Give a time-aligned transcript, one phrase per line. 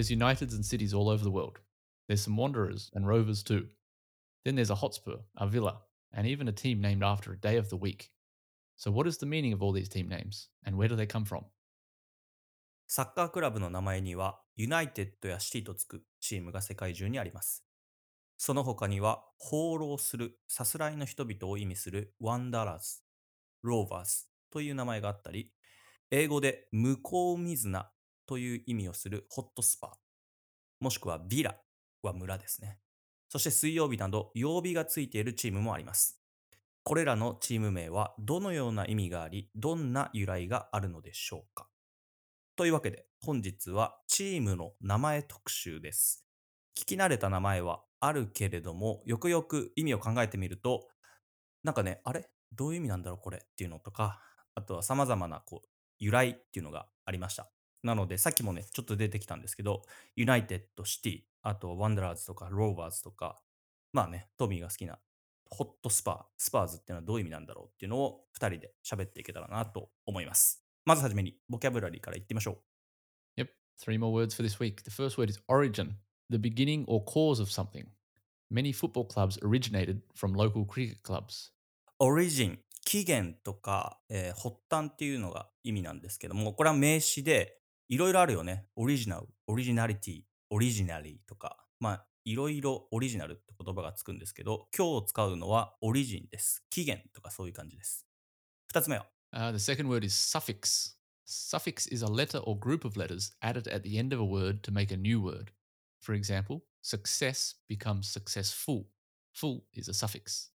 [0.00, 1.58] There's Uniteds and cities all over the world.
[2.08, 3.66] There's some Wanderers and Rovers too.
[4.46, 7.68] Then there's a Hotspur, a Villa, and even a team named after a day of
[7.68, 8.08] the week.
[8.78, 11.26] So, what is the meaning of all these team names, and where do they come
[11.26, 11.44] from?
[12.86, 17.62] サッカークラブの名前には、ユナイテッドやシティとつくチームが世界中にあります。
[18.38, 23.02] その他には、放浪する、さすらいの人々を意味するワンダラーズ、
[23.60, 25.52] ローバーズという名前があったり、
[26.10, 27.90] 英語で向こう水な
[28.30, 29.98] という意味をするホットスパ、
[30.78, 31.56] もしくはビラ
[32.00, 32.78] は村ですね。
[33.28, 36.22] そして水曜日など曜日がついているチームもあります。
[36.84, 41.66] これらのチーム名はどのような意味があり、どんな由来があるのでしょうか
[42.54, 46.24] というわけで本日はチームの名前特集です。
[46.78, 50.86] 聞き慣れた名前はあるけれども、よくよく意味を考えてみると、
[51.64, 52.30] なんかね、あれ？
[52.52, 53.38] どういう意味なんだろうこれ？
[53.38, 54.20] っていうのとか、
[54.54, 57.50] あとは様々なこう由来っていうのがありました。
[57.82, 59.82] なので、さっきもね、ちょっと出てきたんですけど、
[60.16, 63.42] ユナイテッド、シティ、あとワンダラーズとかローバーズとか、
[63.92, 64.98] まあね、トミーが好きな
[65.50, 70.64] ホットスパー、スパーズっていうのはどういう意味なんだろうっていうのを2人で喋っていけたらなと思います。
[70.84, 72.62] まずはじめに、ボキャブラリーから言ってみましょ
[73.36, 73.40] う。
[73.40, 73.48] Yep,
[73.82, 74.82] three more words for this week.
[74.84, 75.94] The first word is origin,
[76.30, 77.86] the beginning or cause of something.
[78.50, 81.52] Many football clubs originated from local cricket clubs.
[81.98, 87.59] オリジン、起源とか、えー発端っていうのが意味なんですけども、これは名詞で、
[87.90, 88.66] いろいろあるよね。
[88.76, 96.64] オリジナル、オリジナリティ、オリジナリーとか、まあ、いろいろオリジナルって言葉がつくんですけど、今日使うのはオリジンです。
[96.70, 98.06] 起源とかそういう感じです。
[98.68, 100.94] 二つ目は、Uh, the second word is suffix.
[101.26, 104.60] Suffix is a letter or group of letters added at the end of a word
[104.60, 105.46] to make a new word.
[106.00, 108.84] For example, success becomes successful.
[109.34, 110.52] Full is a suffix.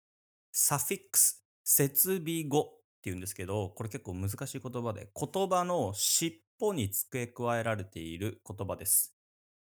[0.50, 9.14] サフィックス、設備語っていうんですけど、これ結構難しい言葉で、言葉の尻尾に付け加えられている言葉です。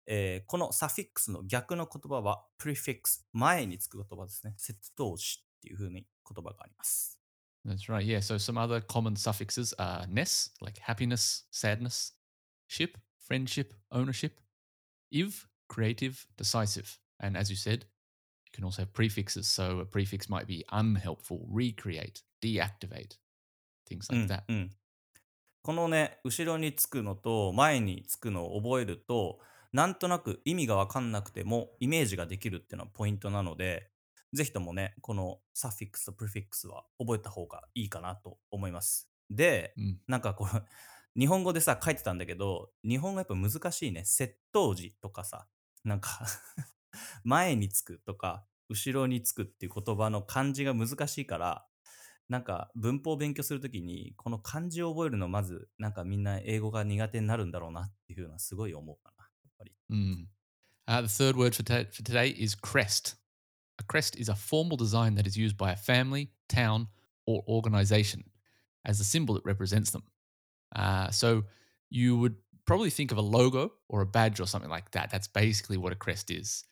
[0.05, 4.53] えーこのサフィックスの逆の言葉は、プリフィックス、前につく言葉ですね。
[4.57, 7.19] 接頭詞っていう風に言葉があります。
[7.65, 8.05] That's right.
[8.05, 8.19] Yeah.
[8.19, 12.13] So some other common suffixes are ness, like happiness, sadness,
[12.67, 14.33] ship, friendship, ownership,
[15.11, 16.99] iv, creative, decisive.
[17.21, 17.85] And as you said,
[18.45, 19.47] you can also have prefixes.
[19.47, 23.17] So a prefix might be unhelpful, recreate, deactivate,
[23.87, 24.43] things う like ん that.
[24.49, 24.71] うん
[25.63, 29.39] このね、後ろにつくのと前につくのを覚えると、
[29.71, 33.89] なんとなく意味がわかんなくてもイメージができるっていうのはポイントなので、
[34.33, 39.09] ぜひともね、このサフィックスとプリフィックスは覚えた方がいいかなと思います。
[39.29, 39.95] で、Mm.
[40.05, 40.61] なんかこれ、
[41.17, 44.03] 日本語でさ、書いてたんだけど、日本語やっぱ難しいね。
[44.03, 45.47] 接頭時とかさ、
[45.85, 46.25] なんか、
[47.23, 51.65] 前につくとか、後ろにつくっていう言葉の漢字が難しいから、
[52.29, 59.23] なんか文法を勉強するときに、この漢字を覚えるのまず、なんかみんな英語が苦手になるんだろうなっていうのはすごい思うかな。
[59.23, 59.73] やっぱり。
[59.91, 60.27] Mm.
[60.85, 63.15] Uh, the third word for, ta- for today is crest.
[63.79, 66.87] A crest is a formal design that is used by a family, town,
[67.25, 68.23] or organization
[68.85, 70.03] as the symbol that represents them.
[70.75, 71.43] Uh, so
[71.89, 72.35] you would
[72.65, 75.09] probably think of a logo or a badge or something like that.
[75.11, 76.65] That's basically what a crest is.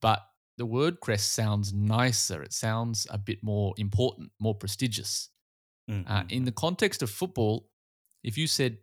[0.00, 0.20] But
[0.57, 2.41] the word crest sounds nicer.
[2.43, 5.29] It sounds a bit more important, more prestigious.
[5.87, 7.65] うんうん Uh, in the context of football,
[8.23, 8.77] if you said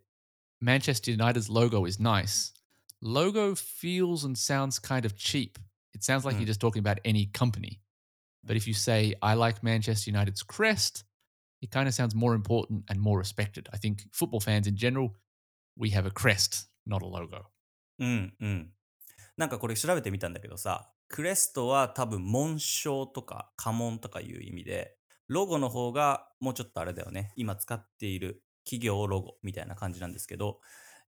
[0.61, 2.53] Manchester United's logo is nice,
[3.01, 5.57] logo feels and sounds kind of cheap.
[5.93, 6.41] It sounds like Mm.
[6.41, 7.81] you're just talking about any company.
[8.43, 11.03] But if you say, I like Manchester United's crest,
[11.61, 13.67] it kind of sounds more important and more respected.
[13.73, 15.15] I think football fans in general,
[15.75, 17.49] we have a crest, not a logo.
[17.99, 18.73] うんうん。
[19.37, 24.96] なんかこれ調べてみたんだけどさ、 クレストは多分紋章とか家紋とかいう意味で、
[25.28, 27.32] ロゴの方がもうちょっとあれだよね。
[27.36, 30.60] 今使っている企業ロゴみたいな感じなんですけど、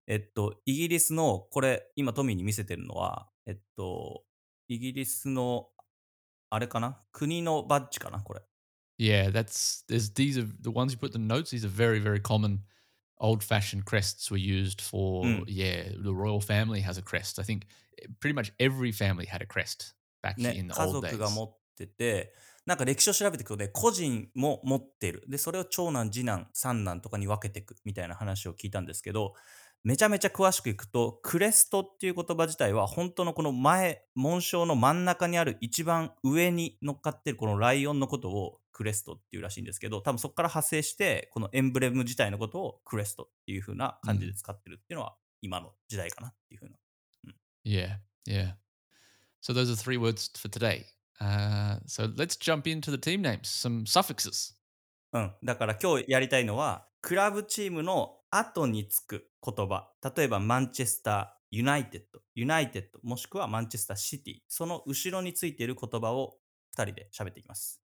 [0.07, 4.25] えっと、イギリスの、これ今トミーに見せてるのは、えっと、
[4.69, 5.69] イギリスの、
[6.51, 8.41] あれかな国のバッジかなこれ。
[8.99, 11.51] Yeah, that's there's these are the ones you put in the notes.
[11.51, 12.61] These are very very common,
[13.21, 15.25] old-fashioned crests were used for.
[15.25, 15.45] Mm.
[15.47, 17.39] Yeah, the royal family has a crest.
[17.39, 17.88] I think eh,
[18.21, 21.13] pretty much every family had a crest back ね in、the 家 old days.
[21.13, 22.35] 族が持ってて、
[22.67, 25.25] なんか歴史を調べていくとね、個人も持ってる。
[25.27, 29.35] で、それを長男、次男、三男とかに分けていくみたいな話を聞いたんですけど、
[29.85, 46.77] めちゃめちゃ詳しくいくと、クレストっていう言葉自体は、本当のこの前、紋章の真ん中にある一番上に乗っかってるこのライオンのことをクレストっていうらしいんですけど、多分そこから派生して、このエンブレム自体のことをクレストっていう風な感じで使ってるっていうのは、今の時代かなっていう風な。
[47.69, 48.53] Yeah, yeah.
[49.41, 50.87] So those are three words for today.
[51.21, 53.49] Uh, so let's jump into the team names.
[53.49, 54.55] Some suffixes.
[55.13, 55.33] うん。
[55.43, 59.91] だから今日やりたいのは、クラブチームの後につく言葉。
[60.17, 66.37] 例えば、マンチェスターユナイテッド、ユナイテッド、もしくはマンチェスターシティ、その後ろについている言葉を
[66.77, 67.83] 2人で喋っていきます。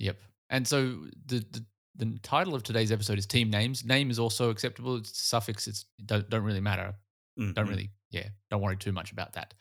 [0.00, 0.16] Yep.
[0.48, 1.64] And so the, the
[1.96, 3.84] the title of today's episode is team names.
[3.84, 4.96] Name is also acceptable.
[4.96, 5.68] It's suffix.
[5.68, 6.94] It's don't don't really matter.
[7.36, 8.28] うん、Don't really yeah.
[8.50, 9.54] Don't worry too much about that.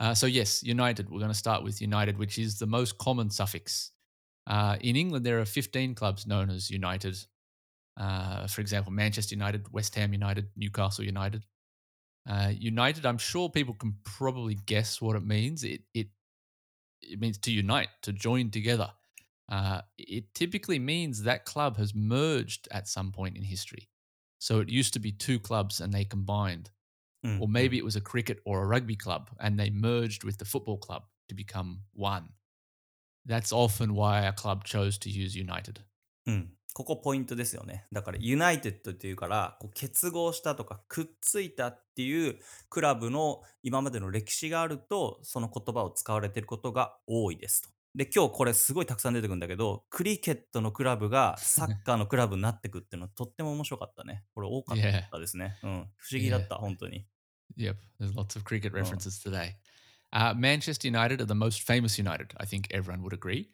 [0.00, 1.10] Uh, so yes, United.
[1.10, 3.92] We're going to start with United, which is the most common suffix.
[4.46, 7.18] Uh, in England, there are 15 clubs known as United.
[7.96, 11.44] Uh, for example, Manchester United, West Ham United, Newcastle United.
[12.28, 15.64] Uh, United, I'm sure people can probably guess what it means.
[15.64, 16.08] It it
[17.00, 18.90] it means to unite, to join together.
[19.50, 23.88] Uh, it typically means that club has merged at some point in history.
[24.38, 26.70] So it used to be two clubs and they combined.
[27.22, 30.38] うん Or maybe it was a cricket or a rugby club and they merged with
[30.38, 32.30] the football club to become one.
[33.26, 35.80] That's often why a club chose to use United.
[36.26, 37.86] うん、ここポイントですよね。
[37.92, 42.38] だから、ユナイテッドっていうから、こう結合したとか、くっついたっていう
[42.70, 47.70] クラブの今までの歴史があると、その言葉を使われていることが多いですと。
[47.98, 54.24] で、今日これすごいたくさん出てくるんだけど、クリケットのクラブがサッカーのクラブになってくっていうのはとっても面白かったね。
[54.34, 54.78] これ多かっ
[55.10, 55.58] たですね。
[55.64, 55.70] うん。
[55.96, 57.06] 不思議だった.本当に。
[57.56, 58.76] Yep, there's lots of cricket Oh.
[58.80, 59.56] references today.
[60.12, 62.28] Uh, Manchester United are the most famous United.
[62.36, 63.50] I think everyone would agree.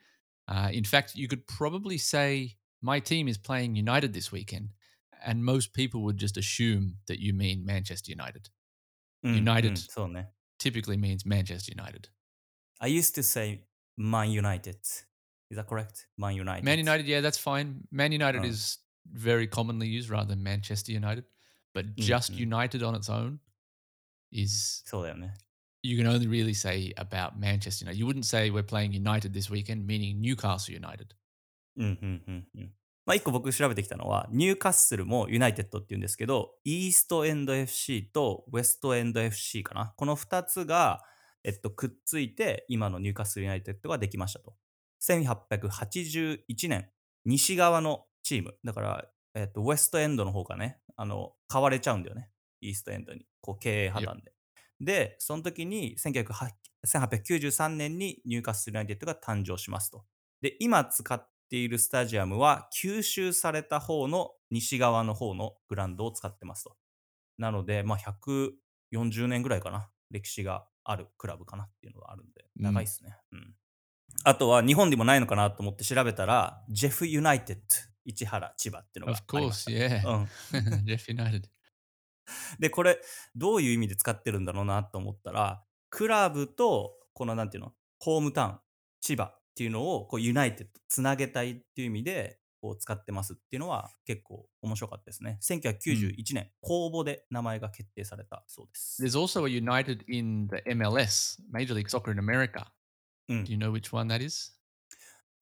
[0.47, 4.69] Uh, in fact, you could probably say my team is playing United this weekend,
[5.25, 8.51] and most people would just assume that you mean Manchester United.
[9.23, 9.79] うん United。
[10.59, 12.11] Typically means Manchester United.
[12.79, 13.65] I used to say
[13.97, 14.77] Man United.
[15.51, 16.07] Is that correct?
[16.17, 16.65] Man United.
[16.65, 17.87] Man United, yeah, that's fine.
[17.91, 18.49] Man United Oh.
[18.49, 21.25] is very commonly used rather than Manchester United,
[21.75, 22.39] but just mm.
[22.39, 23.41] United on its own
[24.33, 24.83] is
[25.83, 27.99] you can only really say about Manchester United.
[27.99, 31.15] You wouldn't say we're playing United this weekend, meaning Newcastle United.
[31.77, 32.73] うんうんうんうん。
[33.07, 39.93] まあ一個僕調べてきたのは、ニューカッスルもユナイテッドって言うんですけど、イーストエンド FC とウェストエンド FC かな。
[39.97, 41.03] この2つが、
[41.45, 44.55] えっと、くっついて、今のニューカッスルユナイテッドができましたと。
[45.03, 46.91] 1881年、
[47.25, 48.57] 西側のチーム。
[48.65, 49.05] だから、
[49.35, 52.31] えっと、ウェストエンドの方がね、あの、買われちゃうんだよね。
[52.61, 53.27] イーストエンドに。
[53.41, 54.33] こう、経営破綻で。
[54.81, 56.51] で、その時に1908
[56.87, 60.05] 1893年にニューカッスルユナイテッドが誕生しますと。
[60.41, 66.77] で、今使っているスタジアムは吸収された方の西側の方のグラウンドを使ってますと。
[67.39, 69.91] なので、まあ、140年ぐらいかな。
[70.11, 73.17] 歴史があるクラブかなっていうのがあるんで、長いですね。
[73.33, 73.55] うん。
[74.23, 77.63] あとは日本でもないのかなと思って調べたら、ジェフユナイテッド、
[78.05, 80.09] 市原千葉っていうのが Of ありまし course, た。
[80.09, 80.09] yeah.
[80.09, 80.85] うん。
[80.87, 81.43] Jeff United.
[82.59, 83.01] で、これ、
[83.35, 88.59] どういう意味で使ってるんだろうなと思ったら、クラブと、このなんていうの、ホームタウン、
[89.01, 95.39] 千葉っていうのを、こう、ユナイテッド、つなげたいっていう意味で、こう、使ってますっていうのは、結構面白かったですね。
[95.43, 99.05] 1991年、公募で名前が決定されたそうです。
[99.05, 102.69] There's also a United in the MLS, Major League Soccer in America.
[103.29, 104.59] うん Do you know which one that is?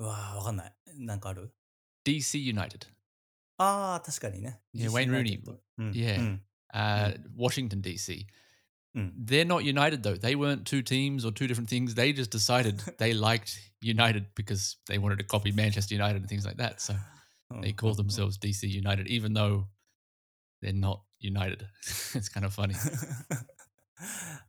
[0.00, 0.74] うわーわかんない。
[0.98, 1.54] なんかある
[2.04, 2.88] DC United.
[3.58, 4.60] ああ、確かにね。
[4.74, 5.40] Yeah, Wayne Rooney
[5.92, 6.18] Yeah.
[6.18, 6.42] うん。
[6.74, 8.26] Uh, Washington, DC.
[8.96, 9.12] Mm.
[9.16, 10.16] They're not united though.
[10.16, 11.94] They weren't two teams or two different things.
[11.94, 16.44] They just decided they liked United because they wanted to copy Manchester United and things
[16.44, 16.80] like that.
[16.80, 16.94] So
[17.52, 17.94] oh, they oh, call oh.
[17.94, 19.68] themselves DC United, even though
[20.60, 21.66] they're not united.
[22.14, 22.74] it's kind of funny.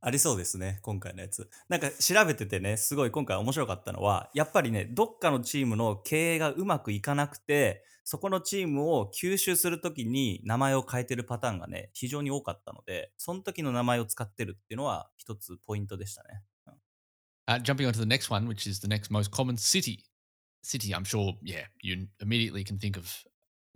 [0.02, 1.50] ありそうですね、今回のやつ。
[1.70, 16.44] なんか調べててね、すごい今回面白かったのは、やっぱりね、どっかのチームの経営がうまくいかなくて、そこのチームを吸収するときに名前を変えてるパターンがね、非常に多かったので、その時の名前を使ってるっていうのは一つポイントでしたね。
[17.46, 20.06] Uh, jumping on to the next one, which is the next most common city.
[20.62, 23.06] City, I'm sure, yeah, you immediately can think of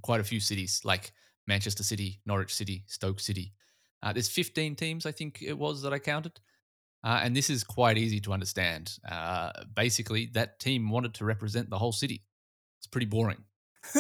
[0.01, 1.11] quite a few cities like
[1.45, 3.53] Manchester City, Norwich City, Stoke City.
[4.02, 6.40] Uh, there's 15 teams, I think it was, that I counted.
[7.04, 8.98] Uh, and this is quite easy to understand.
[9.08, 12.24] Uh, basically, that team wanted to represent the whole city.
[12.80, 13.38] It's pretty boring.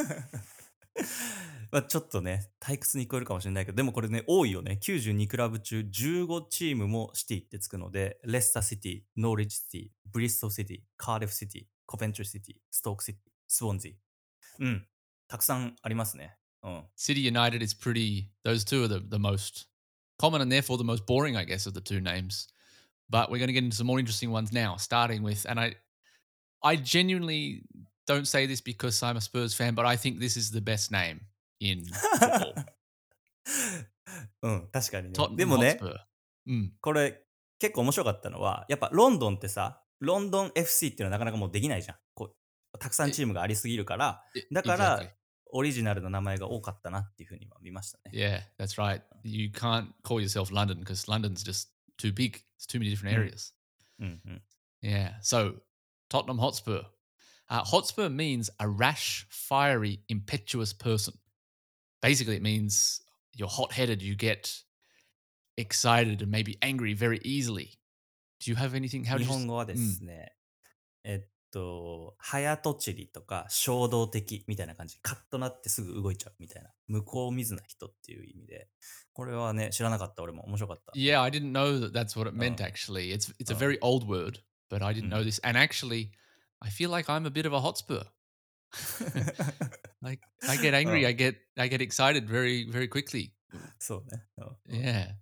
[1.72, 4.78] まあちょっとね、退屈に聞こえるかもしれないけど、でもこれね、多いよね。
[4.82, 13.92] 92クラブ中15チームもシティってつくので、レスターシティ、ノーリッジシティ、ブリストルシティ、カーデフシティ、コペントリーシティ、ストークシティ、スウォンズィ。
[14.60, 14.86] うん。
[15.28, 16.36] たくさんありますね。
[16.62, 16.84] うん。
[16.94, 19.66] City United is pretty, those two are the, the most
[20.19, 22.47] common and therefore the most boring, I guess, of the two names.
[23.09, 25.75] But we're going to get into some more interesting ones now, starting with, and I,
[26.61, 27.63] I genuinely
[28.05, 30.91] don't say this because I'm a Spurs fan, but I think this is the best
[30.91, 31.21] name
[31.61, 31.85] in
[32.19, 32.53] football.
[34.41, 35.13] うん、確かにね。
[35.35, 35.95] でもね、Hotspur.
[36.47, 36.69] Mm.
[36.81, 37.21] これ
[37.59, 41.97] 結構面白かったのは、やっぱロンドンってさ、ロンドン FC っていうのはなかなかもうできないじゃん。
[42.13, 42.33] こ
[42.73, 44.21] うたくさんチームがありすぎるから、
[44.51, 45.01] だから.
[45.51, 48.11] オリジナルの名前が多かったなっていうふうには見ましたね。
[48.13, 49.01] Yeah, that's right.
[49.23, 52.43] You can't call yourself London because London's just too big.
[52.57, 53.31] It's too many different Mm.
[53.31, 53.53] areas.
[53.99, 54.41] うんうん。
[54.81, 55.19] Yeah.
[55.21, 55.55] So
[56.09, 56.83] Tottenham Hotspur.
[57.49, 61.13] Uh, Hotspur means a rash, fiery, impetuous person.
[62.01, 63.01] Basically, it means
[63.35, 64.63] you're hot headed, you get
[65.57, 67.79] excited and maybe angry very easily.
[68.39, 69.05] Do you have anything?
[69.05, 69.25] How do 日?
[69.25, 70.33] 本語はですね、
[71.03, 71.27] えっ
[71.57, 74.99] と、早とちりとか衝動的みたいな感じ。
[75.01, 76.69] カッとなってすぐ動いちゃうみたいな。
[76.87, 78.67] 向こう見ずな人っていう意味で。
[79.13, 80.91] これはね、知らなかった俺も面白かった。
[80.95, 82.61] Yeah, I didn't know that that's what it meant.
[82.61, 82.67] Oh.
[82.67, 83.57] Actually, it's it's a Oh.
[83.57, 85.17] very old word, but I didn't Mm.
[85.17, 85.39] know this.
[85.43, 86.11] And actually,
[86.59, 88.03] I feel like I'm a bit of a Hotspur.
[90.01, 91.09] Like I get angry, Oh.
[91.09, 93.31] I get I get excited very very quickly.
[93.79, 94.23] そうね。
[94.69, 95.15] うん Yeah.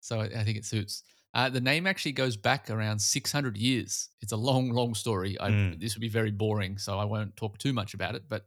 [0.00, 1.04] So I think it suits.
[1.36, 4.08] Uh, the name actually goes back around 600 years.
[4.22, 5.36] It's a long, long story.
[5.38, 5.78] I, mm.
[5.78, 8.22] This would be very boring, so I won't talk too much about it.
[8.26, 8.46] But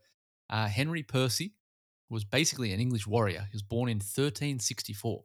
[0.50, 1.54] uh, Henry Percy
[2.10, 3.42] was basically an English warrior.
[3.42, 5.24] He was born in 1364.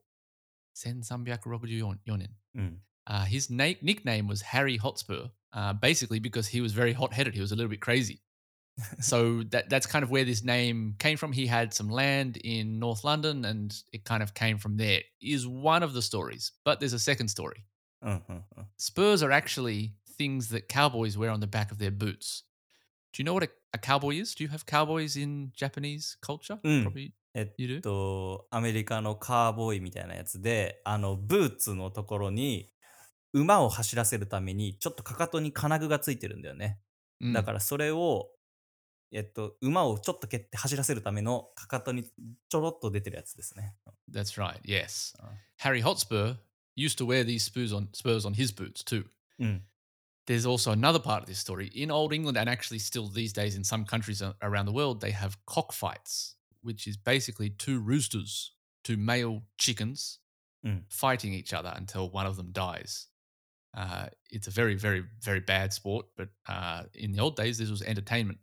[0.75, 2.29] Sen Sambiak Yonin.
[2.55, 2.69] Hmm.
[3.07, 7.33] Uh, his na- nickname was Harry Hotspur, uh, basically because he was very hot headed.
[7.33, 8.21] He was a little bit crazy
[9.00, 11.34] so that that's kind of where this name came from.
[11.34, 15.02] He had some land in North London, and it kind of came from there.
[15.22, 17.66] Is one of the stories, but there's a second story.
[18.02, 18.68] うんうんうん。
[18.78, 22.44] Spurs are actually things that cowboys wear on the back of their boots.
[23.12, 24.36] Do you know what a, a cowboy is?
[24.36, 26.60] Do you have cowboys in Japanese culture?
[26.64, 26.84] Mm.
[26.86, 27.82] Probably えっ you do.
[27.82, 32.72] と、アメリカのカーボーイみたいなやつで、あの、ブーツのところに、
[33.34, 36.80] 馬を走らせるために、ちょっとかかとに金具がついてるんだよね。
[37.22, 37.34] Mm.
[37.34, 38.30] だからそれを、
[39.14, 43.76] えっと、馬をちょっと蹴って走らせるためのかかとにちょろっと出てるやつですね。
[44.12, 44.60] That's right.
[44.64, 45.16] Yes.
[45.24, 45.28] Oh.
[45.58, 46.36] Harry Hotspur
[46.76, 49.06] used to wear these spurs on spurs on his boots too.
[49.40, 49.64] うん。
[50.28, 51.72] There's also another part of this story.
[51.74, 55.02] In Old England, and actually still these days in some countries a- around the world,
[55.02, 58.52] they have cockfights, which is basically two roosters,
[58.84, 60.20] two male chickens,
[60.64, 60.84] Mm.
[60.90, 63.08] fighting each other until one of them dies.
[63.74, 67.70] Uh, it's a very, very, very bad sport, but uh, in the old days, this
[67.70, 68.40] was entertainment.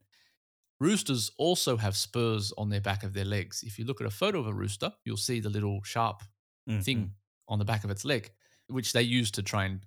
[0.80, 3.62] Roosters also have spurs on their back of their legs.
[3.62, 6.22] If you look at a photo of a rooster, you'll see the little sharp
[6.68, 7.10] うん、 thing
[7.46, 8.32] on the back of its leg,
[8.68, 9.80] which they use to try and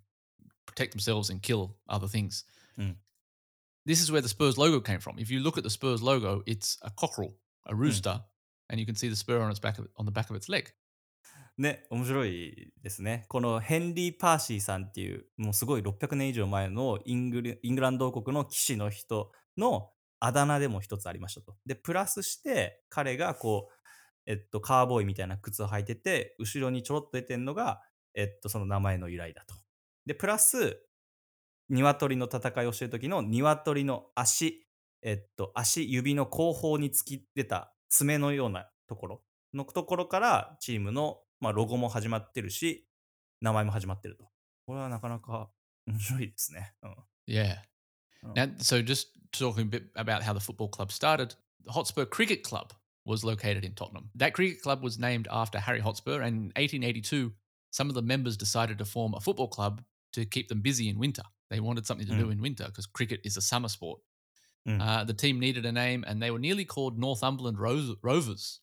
[0.66, 2.46] protect themselves and kill other things.
[2.78, 2.96] Mm.
[3.86, 5.20] This is where the Spurs logo came from.
[5.20, 7.34] If you look at the Spurs logo, it's a cockerel,
[7.66, 8.22] a rooster,
[8.70, 10.48] and you can see the spur on its back of, on the back of its
[10.48, 10.72] leg.
[11.58, 13.26] ね、面白いですね。
[13.28, 19.90] このヘンリー・パーシーさんっていう、もうすごい600年以上前のイングルイングランド王国の騎士の人の
[20.25, 21.55] あだ名でも一つありましたと。
[21.67, 23.91] で、プラスして彼がこう、
[24.27, 27.83] えっと、カーボーイみたいな靴を履いてて、後ろにちょろっと出てんのが、
[28.15, 29.55] えっと、その名前の由来だと。
[30.07, 30.81] で、プラス、
[31.69, 34.67] 鶏の戦いをしてる時の鶏の足、
[35.03, 42.89] えっと、足、指の後方に突き出た爪のようなところのところからチームの、まあ、ロゴも始まってるし、
[43.43, 44.25] 名前も始まってると。
[44.65, 45.51] これはなかなか
[45.87, 46.73] 面白いですね。
[46.83, 46.95] うん
[47.27, 47.57] Yeah.
[48.23, 48.33] Oh.
[48.35, 52.43] Now, so just talking a bit about how the football club started, the Hotspur Cricket
[52.43, 52.73] Club
[53.05, 54.11] was located in Tottenham.
[54.15, 57.33] That cricket club was named after Harry Hotspur, and in 1882,
[57.71, 60.99] some of the members decided to form a football club to keep them busy in
[60.99, 61.23] winter.
[61.51, 62.33] They wanted something to do Mm.
[62.33, 64.01] in winter because cricket is a summer sport.
[64.67, 64.81] Mm.
[64.81, 68.61] Uh, the team needed a name, and they were nearly called Northumberland Ro- Rovers.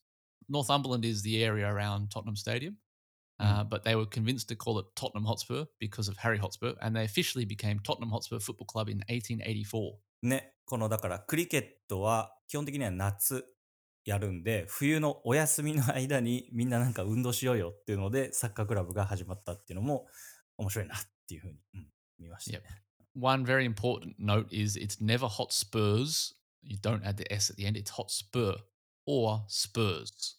[0.49, 2.77] Northumberland is the area around Tottenham Stadium.
[3.39, 6.95] Uh, but they were convinced to call it Tottenham Hotspur because of Harry Hotspur, and
[6.95, 9.97] they officially became Tottenham Hotspur Football Club in 1884.
[10.23, 13.45] ね、このだからクリケットは基本的には夏
[14.05, 20.05] やるんで、冬のお休みの間にみんななんか運動しようよっていうので、サッカークラブが始まったっていうのも
[20.57, 21.87] 面白いなっていうふうに、うん
[22.19, 22.63] 見ましたね。
[23.19, 26.33] One very important note is it's never Hotspurs.
[26.63, 27.77] You don't add the S at the end.
[27.77, 28.55] It's Hotspur
[29.05, 30.37] or Spurs.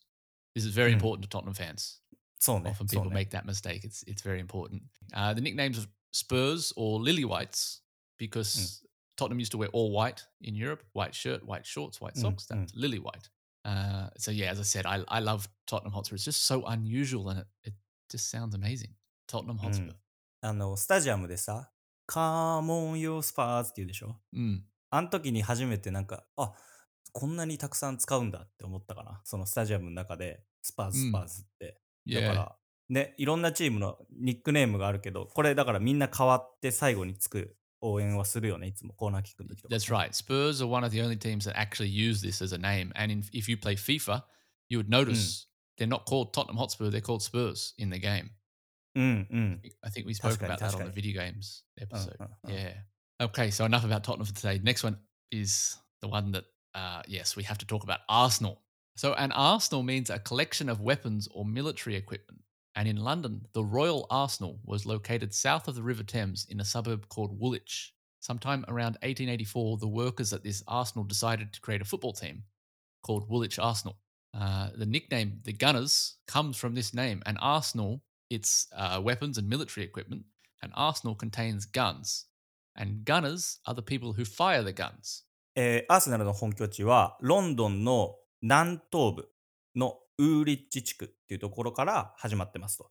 [0.54, 0.94] This is very Mm.
[0.94, 2.00] important to Tottenham fans.
[2.38, 2.70] そうね。
[2.70, 3.82] Often people ね make that mistake.
[3.86, 4.80] It's it's very important.
[5.12, 7.82] Uh, the nicknames of Spurs or Lily Whites
[8.18, 8.82] because
[9.22, 12.46] Tottenham used to wear all white in Europe: white shirt, white shorts, white Mm, socks.
[12.46, 13.30] That's Lily White.
[13.64, 16.16] Uh, so yeah, as I said, I I love Tottenham Hotspur.
[16.16, 17.74] It's just so unusual and it, it
[18.10, 18.94] just sounds amazing.
[19.28, 19.94] Tottenham Hotspur.
[20.44, 21.70] あの、スタジアムでさ、
[22.06, 24.58] カーモンヨースパーズって言うでしょ Mm.
[24.90, 26.52] あの時に初めてなんか、あ
[27.12, 29.20] こんなにたくさん使うんだって思ったかな。
[29.24, 31.78] そのスタジアムの中で、スパーズ、うんスパーズって。
[32.08, 32.26] だ Yeah.
[32.26, 32.56] から、
[32.88, 39.75] ね、いろんなチームのニックネームがあるけど、これだからみんな変わって最後につく応援はするよね、いつもコーナーキックの時とか。
[39.75, 40.11] That's right.
[40.11, 42.91] Spurs are one of the only teams that actually use this as a name.
[42.95, 44.23] And in, if you play FIFA,
[44.69, 45.47] you would notice
[45.77, 48.31] they're not called Tottenham Hotspur, they're called Spurs in the game.
[48.95, 49.61] うんうん。
[49.83, 50.93] I think we spoke Tashkani, about that on the tashkani.
[50.93, 52.15] video games episode.
[52.19, 52.27] uh, uh.
[52.47, 52.73] Yeah.
[53.21, 54.59] Okay, so enough about Tottenham for today.
[54.63, 54.97] Next one
[55.31, 58.61] is the one that uh, yes, we have to talk about Arsenal.
[58.95, 62.41] So, an arsenal means a collection of weapons or military equipment.
[62.75, 66.65] And in London, the Royal Arsenal was located south of the River Thames in a
[66.65, 67.93] suburb called Woolwich.
[68.19, 72.43] Sometime around 1884, the workers at this arsenal decided to create a football team
[73.01, 73.97] called Woolwich Arsenal.
[74.33, 77.23] Uh, the nickname, the Gunners, comes from this name.
[77.25, 80.25] And Arsenal, it's uh, weapons and military equipment.
[80.61, 82.25] And Arsenal contains guns.
[82.75, 85.23] And gunners are the people who fire the guns.
[85.55, 89.29] えーアーセナルの本拠地はロンドンの南東部
[89.75, 92.90] の ウーリッチ地区っていうところから始まってますと。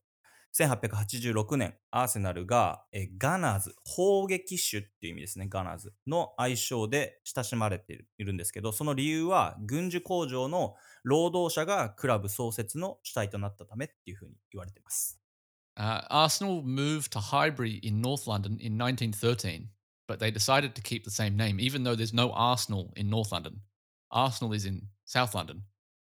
[0.53, 15.17] 1886年、アーセナルが、えーガナーズ、砲撃手っていう意味ですね、ガナーズの愛称で親しまれているいるんですけど、その理由は軍需工場の労働者がクラブ創設の主体となったためっていうふうに言われています。
[15.77, 19.69] Uh, Arsenal moved to Highbury in North London in 1913,
[20.05, 23.31] but they decided to keep the same name, even though there's no Arsenal in North
[23.31, 23.61] London.
[24.09, 25.63] Arsenal is in South London.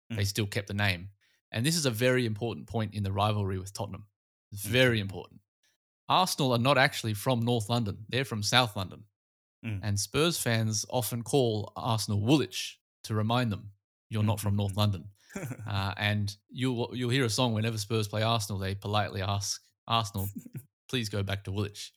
[0.10, 0.25] They Mm.
[0.25, 1.10] still kept the name.
[1.51, 4.06] And this is a very important point in the rivalry with Tottenham.
[4.51, 5.42] It's very important.
[6.10, 9.04] Arsenal are not actually from North London, they're from South London.
[9.66, 9.80] Mm.
[9.84, 13.72] And Spurs fans often call Arsenal Woolwich to remind them
[14.10, 15.06] you're not from North London.
[15.70, 18.58] Uh, and you'll you'll hear a song whenever Spurs play Arsenal.
[18.58, 20.30] They politely ask Arsenal,
[20.89, 21.92] "Please go back to Woolwich."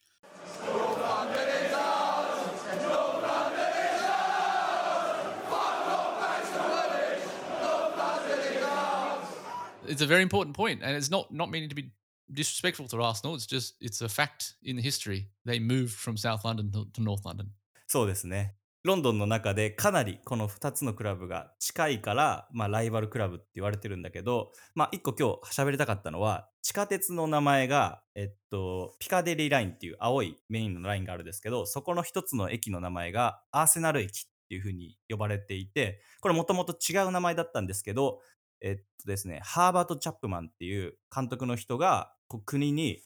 [9.90, 11.90] It's a very important point, and it's not not meaning to be
[12.32, 13.34] disrespectful to Arsenal.
[13.34, 15.28] It's just it's a fact in history.
[15.44, 17.48] They moved from South London to, to North London.
[17.88, 18.54] そうですね。
[18.84, 38.20] ロンドンの中でかなりこの2つのクラブが近いから、まあ、ライバルクラブって言われてるんだけど、まあ、1個今日喋りたかったのは地下鉄の名前が、えっと、ピカデリーラインっていう青いメインのラインがあるんですけどそこの一つの駅の名前がアーセナル駅っていう風に呼ばれていてこれもともと違う名前だったんですけど
[38.60, 42.12] えっとですねハーバート・チャップマンっていう監督の人が
[42.44, 43.02] 国に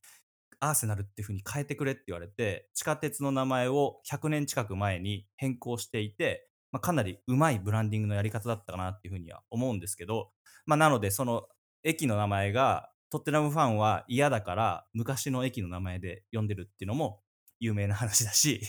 [0.61, 10.31] アーセナルっていう風に変えてくれって言われて、地下鉄の名前を100年近く前に変更していて、まあ、かなりうまいブランディングのやり方だったかなっていう風には思うんですけど、
[10.67, 11.45] まあ、なのでその
[11.83, 17.21] 駅の名前がトッテナムファンは嫌だから昔の駅の名前で呼んでるっていうのも
[17.61, 18.61] 有名な話だし.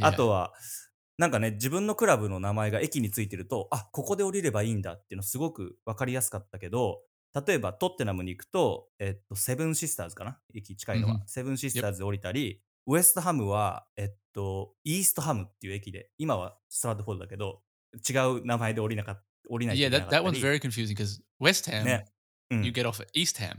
[0.00, 0.52] あとは、
[1.20, 7.02] なんかね、自分のクラブの名前が駅についてると、あ、ここで降りればいいんだっていうのすごく分かりやすかったけど、
[7.46, 10.38] 例えばトッテナムに行くと、えっと、セブンシスターズかな？
[10.54, 11.14] 駅近いのは。
[11.16, 17.60] うんセブンシスターズで降りたり、ウエストハムは、えっと、イーストハムっていう駅で、今はストラットフォードだけど、
[18.08, 20.40] 違う名前で降りなかっ降りないとい yeah, けな that, か that った one's り。
[20.40, 22.06] very confusing because West Ham, ね。
[22.50, 23.56] うん you get off at East Ham.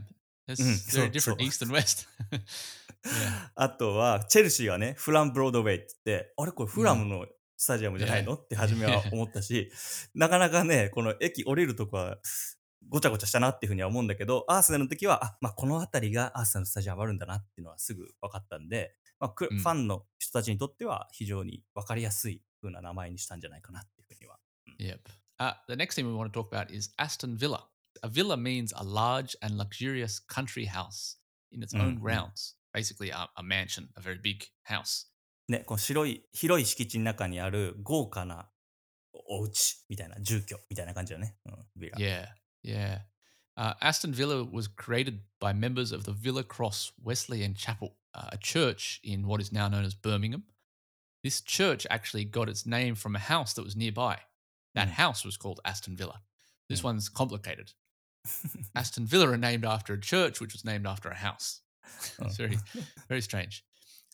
[0.48, 2.08] That's Mm, very different, East and West.
[2.32, 3.50] yeah.
[3.54, 7.26] あとは、チェルシーはね、フランブロードウェイって言って、あれこれフラムの
[7.62, 9.70] スタジアムじゃないの、って初めは思ったし、
[10.16, 12.18] なかなかね、この駅降りるとこは、
[12.88, 24.38] ごちゃごちゃしたなっていうふうには思うんだけど、アーセナルの時は、あ、まあ、この辺りがアーセナルのスタジアムあるんだなっていうのはすぐ分かったんで、まあ、くうんファンの人たちにとっては非常に分かりやすい風な名前にしたんじゃないかなっていうふうには。
[24.80, 24.98] Yep.
[25.38, 27.68] Uh, the next thing we want to talk about is Aston Villa.
[28.02, 31.18] A villa means a large and luxurious country house
[31.52, 32.00] in its own Mm, mm.
[32.00, 32.56] grounds.
[32.74, 35.06] Basically, a, a mansion, a very big house.
[35.47, 38.49] ね、この白い、広い敷地の中にある豪華な
[39.29, 41.37] お家みたいな、住居みたいな感じだね。
[41.45, 41.97] うん、ビラ。
[41.97, 42.27] Yeah,
[42.63, 42.99] yeah.
[43.55, 48.37] Uh, Aston Villa was created by members of the Villa Cross Wesleyan Chapel, uh, a
[48.37, 50.43] church in what is now known as Birmingham.
[51.23, 54.19] This church actually got its name from a house that was nearby.
[54.75, 54.91] That Mm.
[54.91, 56.21] house was called Aston Villa.
[56.69, 56.83] This Mm.
[56.85, 57.73] one's complicated.
[58.75, 61.61] Aston Villa are named after a church, which was named after a house.
[62.19, 62.59] it's very,
[63.07, 63.63] very strange.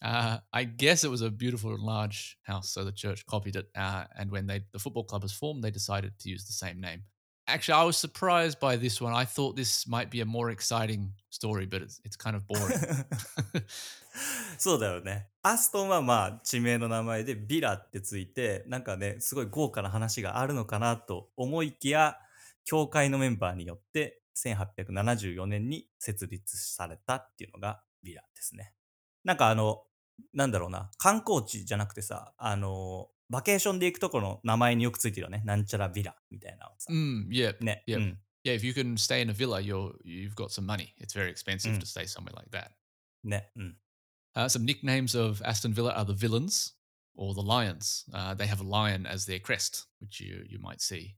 [0.02, 3.68] Uh, I guess it was a beautiful and large house, so the church copied it.
[3.74, 6.80] Uh, and when they the football club was formed, they decided to use the same
[6.80, 7.02] name.
[7.48, 9.14] Actually, I was surprised by this one.
[9.14, 12.78] I thought this might be a more exciting story, but it's it's kind of boring.
[14.58, 15.28] そうだよね。
[15.42, 22.16] アストンはまあ地名の名前でビラってついて、なんかね、すごい豪華な話があるのかなと思いきや、
[22.64, 28.74] 教会のメンバーによって1874年に設立されたっていうのがビラですね。
[29.24, 29.84] なんかあの、
[30.32, 35.42] なんだろうな、観光地じゃなくてさ、あの、バケーションで行くとこの名前によくついてるよね。
[35.44, 36.90] なんちゃらビラみたいなのさ。
[36.92, 37.84] mm, yeah, ね。
[37.86, 38.18] yeah, うん。
[38.44, 38.54] yeah.
[38.54, 40.94] If you can stay in a villa, you're you've got some money.
[40.98, 41.80] It's very expensive Mm.
[41.80, 42.70] to stay somewhere like that.
[43.24, 43.50] ね。
[43.56, 43.76] うん。
[44.34, 46.74] Uh, some nicknames of Aston Villa are the Villains
[47.16, 48.04] or the Lions.
[48.12, 51.16] Uh, they have a lion as their crest, which you you might see.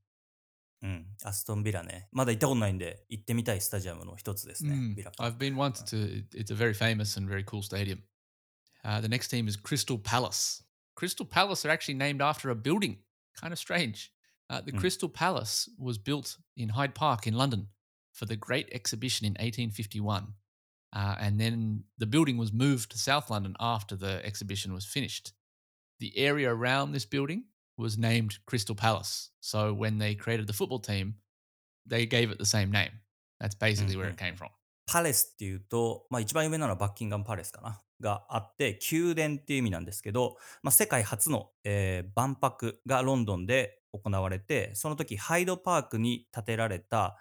[0.83, 1.07] うん。
[1.23, 2.09] アストンビラね。
[2.11, 4.73] まだ行ったことないんで、行ってみたいスタジアムの一つですね。
[4.73, 6.19] Mm, I've been once to.
[6.19, 8.01] it- It's a very famous and very cool stadium.
[8.84, 10.64] Uh, the next team is Crystal Palace.
[10.96, 12.98] Crystal Palace are actually named after a building.
[13.40, 14.12] Kind of strange.
[14.50, 14.80] Uh, the Mm.
[14.80, 17.68] Crystal Palace was built in Hyde Park in London
[18.14, 20.36] for the Great Exhibition in 1851.
[20.94, 25.34] Uh, and then the building was moved to South London after the exhibition was finished.
[26.00, 27.46] The area around this building
[27.78, 29.32] was named Crystal Palace.
[29.42, 31.16] So when they created the football team,
[31.86, 32.92] they gave it the same name.
[33.42, 34.50] That's basically where it came from.
[34.88, 37.82] パレスっていうと、まあ一番有名なのはバッキンガンパレスかな。
[38.01, 47.17] があって、宮殿っていう意味なんですけど、まあ世界初の、えー万博がロンドンで行われて、その時ハイドパークに建てられた、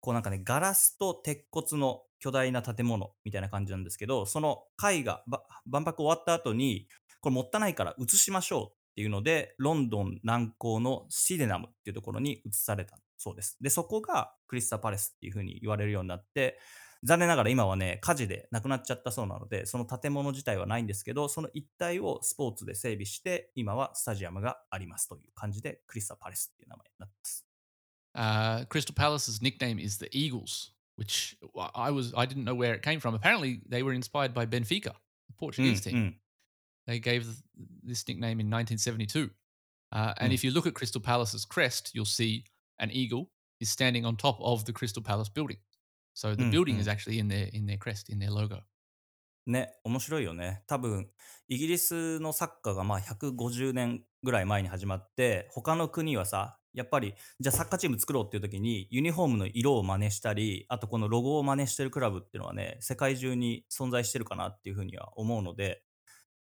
[0.00, 5.24] こうなんかね、ガラスと鉄骨の巨大な建物みたいな感じなんですけど、その絵画、
[5.66, 6.88] 万博終わった後に、
[7.20, 13.56] これもったいないから移しましょうっていうので、ロンドン南郊のシデナムっていうところに移されたそうです。
[13.60, 16.58] で、そこがクリスタパレスっていう風に言われるようになって、
[17.04, 27.46] 残念ながら今はね、火事でなくなっちゃったそうなので、その建物自体はないんですけど、その一帯をスポーツで整備して、今はスタジアムがありますという感じで、クリスタパレスっていう名前になってます。
[28.16, 31.36] Uh, Crystal Palace's nickname is the Eagles, which
[31.74, 33.14] I was I didn't know where it came from.
[33.14, 35.96] Apparently, they were inspired by Benfica, the うん Portuguese う team.
[35.98, 36.20] ん
[36.86, 37.36] They gave th-
[37.84, 39.30] this nickname in 1972.
[39.92, 40.34] Uh, and Mm.
[40.34, 42.44] if you look at Crystal Palace's crest, you'll see
[42.78, 43.28] an eagle
[43.60, 45.58] is standing on top of the Crystal Palace building.
[46.14, 46.80] So the Mm, building mm.
[46.80, 48.62] is actually in their in their crest, in their logo.
[49.46, 50.62] ね、面白いよね。
[50.66, 51.10] 多分、
[51.48, 65.82] イギリスのサッカーがまあ150年ぐらい前に始まって、他の国はさ、やっぱり、じゃあサッカーチーム作ろうっていう時に、ユニフォームの色を真似したり、あとこのロゴを真似してるクラブっていうのはね、世界中に存在してるかなっていうふうには思うので、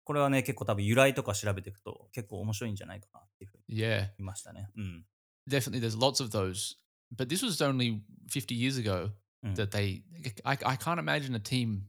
[0.03, 4.69] これはね、結構多分由来とか調べていくと結構面白いんじゃないかなっていうふうに Yeah, 言いましたね。
[4.77, 5.05] うん。
[5.49, 5.79] definitely.
[5.79, 6.75] There's lots of those,
[7.15, 9.11] but this was only 50 years ago
[9.44, 9.54] Mm.
[9.56, 10.02] that they.
[10.44, 11.84] I, I can't imagine a team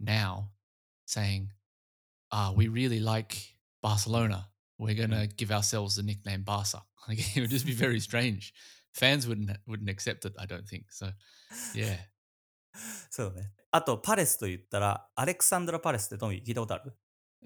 [0.00, 0.50] now
[1.04, 1.52] saying,
[2.32, 3.36] "Ah, we really like
[3.82, 4.48] Barcelona.
[4.78, 8.52] We're gonna give ourselves the nickname Barca." Like, it would just be very strange.
[8.92, 10.34] Fans wouldn't wouldn't accept it.
[10.38, 11.12] I don't think so.
[11.74, 11.96] Yeah.
[13.10, 13.52] そうね。
[13.70, 16.94] あと、パレスと言ったら、アレクサンドラ・パレスってトミー聞いたことある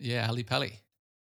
[0.00, 0.72] Yeah, Ali Pali.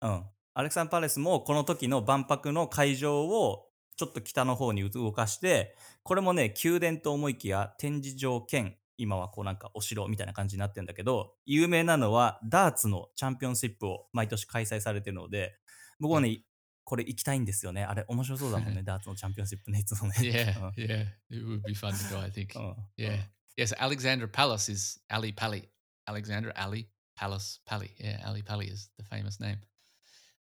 [0.02, 0.26] うん。
[0.54, 15.57] アレクサンドラ・パレスもこの時の万博の会場をちょっと北の方に動かして、 これもね、宮殿と思いきや展示場兼、今はこうなんかお城みたいな感じになってるんだけど、有名なのはダーツのチャンピオンシップを毎年開催されてるので、
[15.99, 16.43] 僕はね、
[16.85, 17.85] これ行きたいんですよね。
[17.85, 20.15] あれ面白そうだもんね、ダーツのチャンピオンシップね、いつもね。
[20.19, 21.07] Yeah, うん yeah.
[21.31, 22.21] It would be fun to go.
[22.21, 22.59] I think.
[22.59, 22.77] うん。
[22.99, 23.21] Yeah.
[23.57, 25.71] Yes, Alexandra Palace is Ali Pali.
[26.07, 27.91] Alexandra Ali Palace Pali.
[27.99, 29.61] Yeah, Ali Pali is the famous name.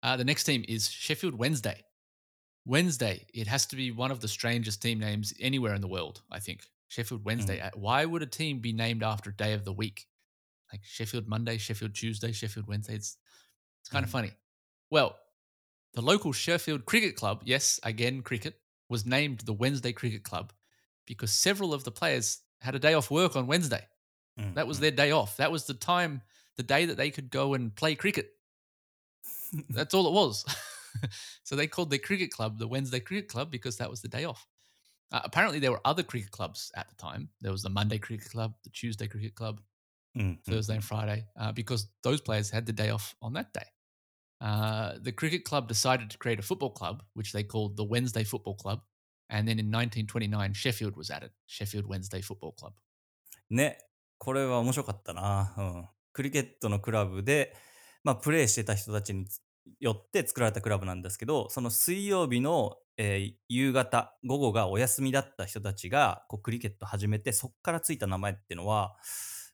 [0.03, 1.85] Uh, the next team is Sheffield Wednesday.
[2.64, 3.27] Wednesday.
[3.33, 6.23] It has to be one of the strangest team names anywhere in the world.
[6.31, 7.61] I think Sheffield Wednesday.
[7.61, 10.07] Uh, Why would a team be named after a day of the week?
[10.73, 12.94] Like Sheffield Monday, Sheffield Tuesday, Sheffield Wednesday.
[12.94, 13.16] It's
[13.81, 14.12] it's kind of Mm.
[14.12, 14.33] funny.
[14.90, 15.16] Well,
[15.94, 20.53] the local Sheffield Cricket Club, yes, again cricket, was named the Wednesday Cricket Club
[21.07, 23.87] because several of the players had a day off work on Wednesday.
[24.37, 24.55] うん。
[24.55, 25.37] That was their day off.
[25.38, 26.23] That was the time,
[26.57, 28.31] the day that they could go and play cricket.
[29.70, 30.44] That's all it was.
[31.43, 34.26] so they called their cricket club the Wednesday Cricket Club because that was the day
[34.26, 34.48] off.
[35.12, 37.30] Uh, apparently, there were other cricket clubs at the time.
[37.41, 39.62] There was the Monday Cricket Club, the Tuesday Cricket Club,
[40.15, 40.39] うん。
[40.48, 40.54] うん。
[40.54, 43.67] Thursday and Friday, uh, because those players had the day off on that day.
[44.41, 48.24] Uh, the cricket club decided to create a football club, which they called the Wednesday
[48.24, 48.82] Football Club.
[49.30, 52.74] And then in 1929, Sheffield was added, Sheffield Wednesday Football Club.
[53.50, 53.78] ね、
[54.17, 55.54] これは面白かったな。
[55.58, 55.89] うん。
[56.13, 57.56] クリケットのクラブで、
[58.04, 59.41] まあ、プレーしてた人たちにつ
[59.79, 68.96] よって作られたクラブなんですけど、その水曜日の、えー夕方、午後がお休みだった人たちが、こう、クリケット始めて、そっからついた名前っていうのは、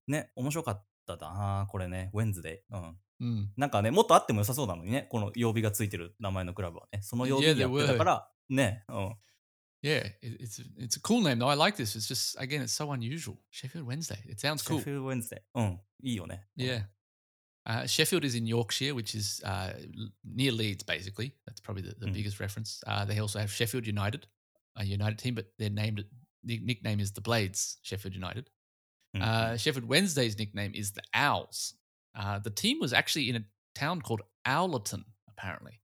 [0.08, 2.76] ね、面白かったな、これね、ウェンズデー。
[2.76, 2.96] うん。
[3.18, 3.46] Mm.
[3.56, 9.16] なんかね、もっとあっても良さそうなのにね、この曜日がついてる名前のクラブはね、その曜日 Yeah, にやってたから、ね、うん。
[9.82, 11.48] Yeah, it, it's it's a cool name though.
[11.48, 11.96] I like this.
[11.96, 13.36] It's just again, it's so unusual.
[13.50, 14.18] Sheffield Wednesday.
[14.28, 14.80] It sounds シェ cool.
[14.80, 15.60] フィルドウェンズデー。
[15.60, 15.80] うん。
[16.02, 16.46] いいよね。
[16.58, 16.86] Yeah.
[17.65, 21.33] Uh, Sheffield is in Yorkshire, which is uh, l- near Leeds, basically.
[21.45, 22.13] That's probably the, the Mm.
[22.13, 22.81] biggest reference.
[22.87, 24.25] Uh, they also have Sheffield United,
[24.75, 26.03] a United team, but they're named,
[26.43, 28.49] the nickname is the Blades, Sheffield United.
[29.13, 31.75] うん Uh, Sheffield Wednesday's nickname is the Owls.
[32.15, 33.43] Uh, the team was actually in a
[33.75, 35.81] town called Owlerton, apparently.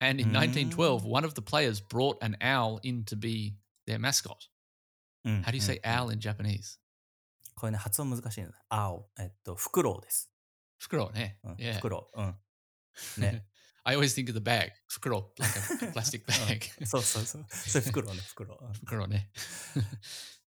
[0.00, 1.08] And in 1912, Mm.
[1.08, 4.48] one of the players brought an owl in to be their mascot.
[5.26, 6.78] うん How do you say うん owl in Japanese?
[7.56, 8.52] これね、発音難しいの。
[8.70, 9.10] 青。
[9.18, 10.30] えっと、フクロウです。
[10.87, 11.31] Fukuro, eh?
[11.43, 11.75] うん、Yeah.
[11.75, 12.21] フクロウ。
[12.21, 12.35] うん。
[13.17, 13.45] ね。
[13.83, 14.71] I always think of the bag.
[14.89, 16.85] Fukuro, like a, plastic うん bag.
[16.85, 17.45] そうそうそう。
[17.49, 18.65] それフクロウね、フクロウ。
[18.65, 19.21] うん Fukuro, ne?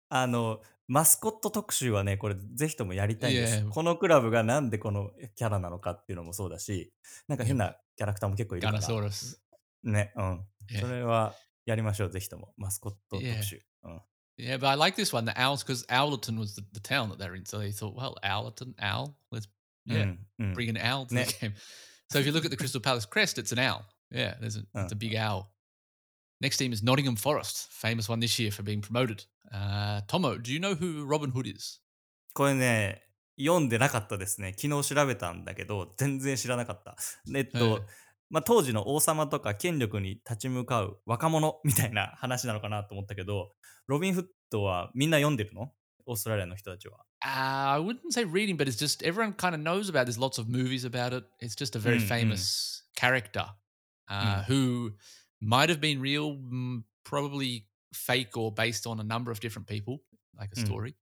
[0.09, 3.65] あの、マスコット特集はね、これぜひともやりたいんです。
[3.71, 6.93] このクラブがなんでこのキャラなのかっていうのもそうだし、
[7.29, 8.81] なんか変なキャラクターも結構いるから。
[8.81, 9.37] Ganosaurus.
[9.85, 10.47] ね、うん。
[10.81, 12.53] それはやりましょう、ぜひとも。
[12.57, 13.63] マスコット特.集。
[13.85, 14.01] うん。
[14.37, 17.29] Yeah, but I like this one, the Owls, because Owlerton was the, the town that they
[17.29, 17.45] were in.
[17.45, 19.49] So they thought, well, Owlerton, owl, let's う
[19.95, 20.19] yeah, ん。
[20.39, 20.53] うん。
[20.55, 21.55] bring an owl to Ne- the game.
[22.13, 23.83] So if you look at the Crystal Palace crest, it's an owl.
[24.11, 24.95] Yeah, there's a, it's a Uh.
[24.97, 25.47] big owl.
[26.41, 29.25] Next team is Nottingham Forest, famous one this year for being promoted.
[29.53, 31.81] Uh, Tomo, do you know who Robin Hood is?
[32.35, 33.03] これね、
[33.39, 34.55] 読んでなかったですね。
[34.59, 36.97] 昨日調べたんだけど、全然知らなかった。
[37.35, 37.87] えっと、ええ
[38.31, 43.53] まあ、当時の王様とか権力に立ち向かう若者みたいな話なのかなと思ったけど、
[43.87, 45.73] ロビン・フットはみんな読んでるの
[46.07, 47.05] オーストラリアの人たちは。
[47.25, 50.03] uh, I wouldn't say reading, but it's just everyone kind of knows about.
[50.03, 50.07] It.
[50.07, 51.25] There's lots of movies about it.
[51.41, 52.09] It's just a very mm, mm.
[52.09, 53.01] famous mm.
[53.01, 53.47] character
[54.09, 54.45] uh, mm.
[54.45, 54.93] who
[55.41, 60.03] might have been real, mm, probably fake, or based on a number of different people,
[60.39, 60.65] like a mm.
[60.65, 60.95] story.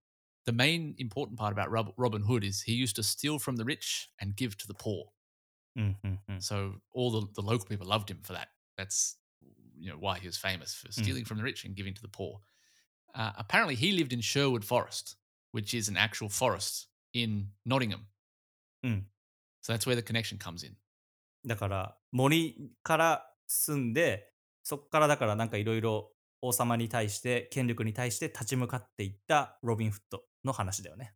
[0.47, 4.09] The main important part about Robin Hood is he used to steal from the rich
[4.21, 5.05] and give to the poor.
[5.79, 6.39] Mm-hmm.
[6.39, 8.49] So all the, the local people loved him for that.
[8.77, 9.17] That's
[9.79, 12.09] you know why he was famous for stealing from the rich and giving to the
[12.09, 12.41] poor.
[13.15, 15.17] Uh, apparently, he lived in Sherwood Forest,
[15.52, 18.08] which is an actual forest in Nottingham.
[18.86, 19.04] Mm.
[19.62, 20.76] So that's where the connection comes in.
[21.46, 24.32] だから森から住んで、
[24.64, 31.14] そこからだからなんかいろいろ王様に対して、権力に対して立ち向かっていったロビン・フットの話だよね。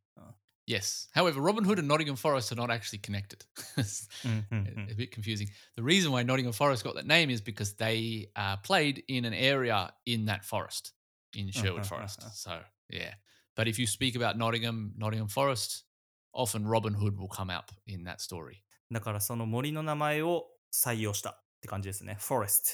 [0.68, 1.08] Yes.
[1.16, 3.46] However, Robin Hood and Nottingham Forest are not actually connected.
[3.78, 5.48] It's うんうんう a ん a bit confusing.
[5.78, 9.34] The reason why Nottingham Forest got that name is because they uh, played in an
[9.34, 10.94] area in that forest,
[11.34, 12.22] in Sherwood Forest.
[12.34, 13.14] So, yeah.
[13.57, 15.85] But if you speak about Nottingham, Nottingham Forest,
[16.33, 18.63] often Robin Hood will come up in that story.
[18.91, 22.17] だからその森の名前を採用したって感じですね。
[22.21, 22.71] フォレスト。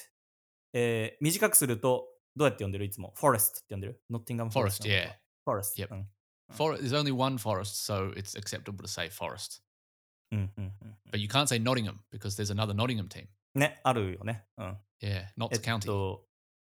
[0.75, 3.13] えー、短くすると、どうやって呼んでるいつも。
[3.17, 4.89] フォレストって呼んでるノッティンガム・フォレス Forest, ト。
[4.89, 5.13] yeah.
[5.45, 5.83] フォレスト。
[5.83, 5.95] Yep.
[5.95, 6.07] うん
[6.51, 9.61] For, there's only one forest, so it's acceptable to say forest.
[10.31, 13.29] But you can't say Nottingham because there's another Nottingham team.
[13.55, 14.45] ね、あるよね。
[14.57, 14.67] うん。
[14.67, 15.87] Yeah, え Notts っ County.
[15.87, 16.25] と、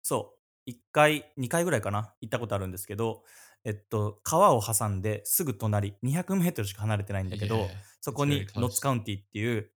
[0.03, 3.23] そう、1回、2回ぐらいかな、行ったことあるんですけど、
[3.63, 7.69] えっと、川を挟んですぐ隣、200メートルしか離れてないんだけど、
[8.01, 9.69] そこに.ノッツカウンティっていう、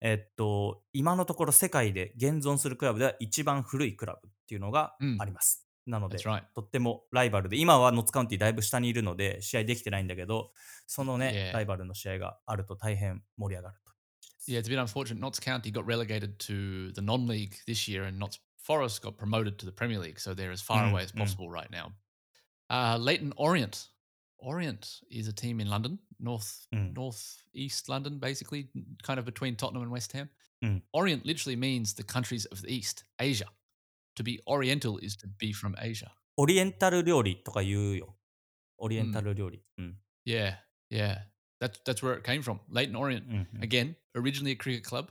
[0.00, 5.66] えっと、今のところ世界で現存するクラブでは一番古いクラブっていうのがうんあります。
[5.86, 6.42] なので right.
[6.54, 10.52] とってもライバルで、今はノッツカウンティだいぶ下にいるので、試合できてないんだけど、
[10.86, 11.52] そのね、Yeah.
[11.54, 13.92] ライバルの試合があると大変盛り上がると。
[14.46, 15.18] Yeah, it's a bit unfortunate.
[15.18, 19.66] Notts County got relegated to the non-league this year, and Notts Forest got promoted to
[19.66, 21.18] the Premier League, so they're as far Mm, away as mm.
[21.18, 21.92] possible right now.
[22.69, 23.87] Uh, Leighton Orient.
[24.39, 26.93] Orient is a team in London, north Mm.
[26.93, 28.67] northeast London, basically,
[29.03, 30.29] kind of between Tottenham and West Ham.
[30.63, 30.81] Mm.
[30.91, 33.47] Orient literally means the countries of the East, Asia.
[34.15, 36.11] To be Oriental is to be from Asia.
[36.37, 38.15] オリエンタル料理とか言うよ。
[38.79, 39.61] オリエンタル料理。
[39.77, 39.97] うん。
[40.25, 40.55] Yeah,
[40.89, 41.19] yeah.
[41.59, 42.59] That's that's where it came from.
[42.69, 43.23] Leighton Orient.
[43.27, 45.09] うんうん Again, originally a cricket club,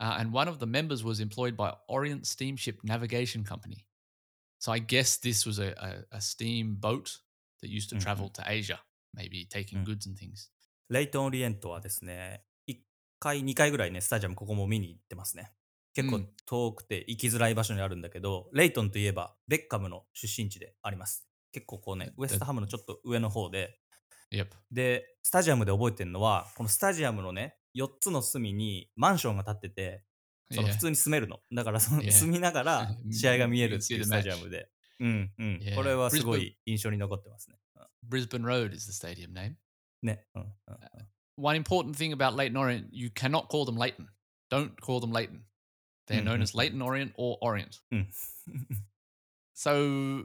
[0.00, 3.86] uh, and one of the members was employed by Orient Steamship Navigation Company.
[4.59, 5.73] So I guess this was a,
[6.11, 7.09] a, a steamboat
[7.61, 8.01] that used to Mhm.
[8.01, 8.79] travel to Asia,
[9.13, 9.85] maybe taking Mm.
[9.85, 10.49] goods and things.
[10.89, 12.79] レイトン・オリエントはですね、1
[13.19, 15.51] 回、2回ぐらいね、スタジアムここも見に行ってますね。
[15.93, 21.27] 結構うん遠くて行きづらい場所にあるんだけど、レイトンといえばベッカムの出身地であります。
[21.51, 23.79] 結構こうね、ウエストハムのちょっと上の方で、
[24.31, 24.47] Yep.
[24.71, 30.03] で、スタジアムで覚えてるのは、このスタジアムのね、4つの隅にマンションが建ってて、
[30.52, 30.72] その Yeah.
[30.72, 31.40] 普通に住めるの。
[31.52, 32.10] だからその Yeah.
[32.12, 34.68] 住みながら試合が見えるっていう You can see the スタジアムで。
[35.00, 35.60] うんうん。
[35.62, 35.74] Yeah.
[35.76, 37.56] これはすご Brisbane- い印象に残ってますね。
[37.76, 39.54] うん Brisbane Road is the stadium name.
[40.02, 40.24] ね。
[40.34, 40.50] うんうん
[41.36, 44.08] One important thing about Leighton Orient, you cannot call them Leighton.
[44.50, 45.42] Don't call them Leighton.
[46.06, 46.58] They're known as Mhm.
[46.58, 47.80] Leighton Orient or Orient.
[47.92, 48.10] うん。
[49.54, 50.24] So,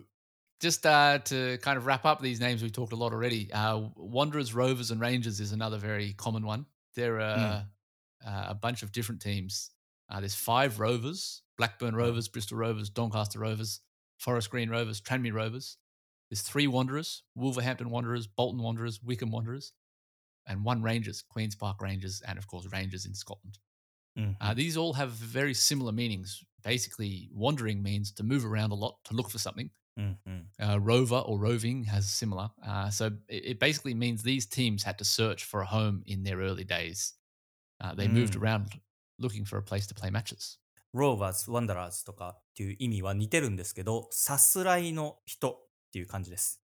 [0.61, 3.51] just uh, to kind of wrap up these names, we've talked a lot already.
[3.51, 6.65] Uh, Wanderers, Rovers, and Rangers is another very common one.
[6.95, 7.65] There are
[8.25, 9.71] uh, a bunch of different teams.
[10.10, 13.80] uh, there's five Rovers Blackburn Rovers, Bristol Rovers, Doncaster Rovers,
[14.16, 15.76] Forest Green Rovers, Tranmere Rovers.
[16.30, 19.74] There's three Wanderers Wolverhampton Wanderers, Bolton Wanderers, Wickham Wanderers,
[20.46, 23.58] and one Rangers, Queen's Park Rangers, and of course, Rangers in Scotland.
[24.16, 24.32] Uh, mm-hmm.
[24.40, 26.42] Uh, these all have very similar meanings.
[26.64, 29.68] Basically, wandering means to move around a lot, to look for something.
[29.98, 30.64] Mm-hmm.
[30.66, 32.48] Uh, rover or roving has similar.
[32.66, 36.22] Uh, so it, it, basically means these teams had to search for a home in
[36.22, 37.12] their early days.
[37.82, 38.12] Uh, they mm.
[38.12, 38.70] moved around
[39.20, 40.58] looking for a place to play matches.
[40.92, 45.60] ローバーズ、ワンダラーズとかっていう意味は似てるんですけど、さすらいの人っ
[45.92, 46.62] ていう感じです。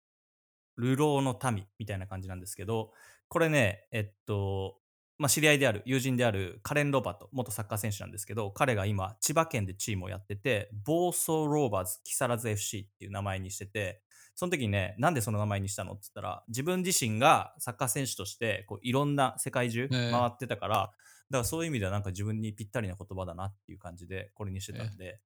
[0.78, 2.92] 流浪の民みたいな感じなんですけど、
[3.30, 4.78] これね、えっと、
[5.18, 14.02] まあ、知り合いである、友人であるカレン・ロバート、元サッカー選手なんですけど、彼が今、千葉県でチームをやってて、房総ローバーズ木更津 FC っていう名前にしてて、
[14.36, 20.92] その時にね、なんでその名前にしたのって言ったら、自分自身がサッカー選手としてこういろんな世界中ええ回ってたから、
[21.30, 25.20] だからそういう意味ではなんか自分にぴったりな言葉だなっていう感じでこれにしてたんで、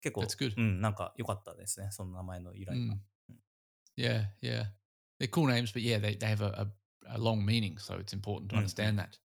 [0.00, 2.94] 結構.うん、なんか良かったですね、その名前の由来が。
[2.94, 2.98] Mm.
[3.96, 4.64] Yeah, yeah.
[5.18, 6.66] They're cool names, but yeah, they, they have a,
[7.06, 9.18] a, a long meaning, so it's important to Mm, understand that.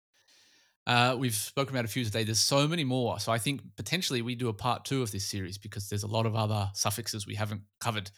[0.87, 2.25] Uh, we've spoken about a few today.
[2.25, 3.19] There's so many more.
[3.21, 6.09] So I think potentially we do a part two of this series because there's a
[6.09, 8.11] lot of other suffixes we haven't covered.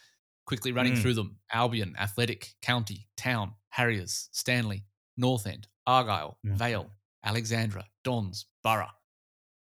[0.46, 1.02] Quickly running Mm.
[1.02, 4.84] through them Albion, Athletic, County, Town, Harriers, Stanley,
[5.16, 6.56] North End, Argyle, Mm.
[6.56, 6.90] Vale,
[7.25, 8.89] Alexandra, Dons, Borough.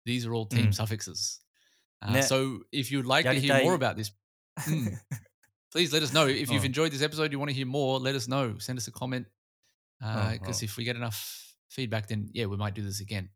[0.06, 0.74] These are all team Mm.
[0.74, 1.42] suffixes.
[2.02, 4.14] Uh, Ne- so if you'd like to hear やりたい- more about this,
[4.60, 4.98] Mm.
[5.72, 6.28] please let us know.
[6.28, 6.66] If you've Oh.
[6.66, 8.58] enjoyed this episode, you want to hear more, let us know.
[8.60, 9.28] Send us a comment.
[10.02, 10.66] Oh, Because oh.
[10.66, 13.30] if we get enough feedback, then yeah, we might do this again.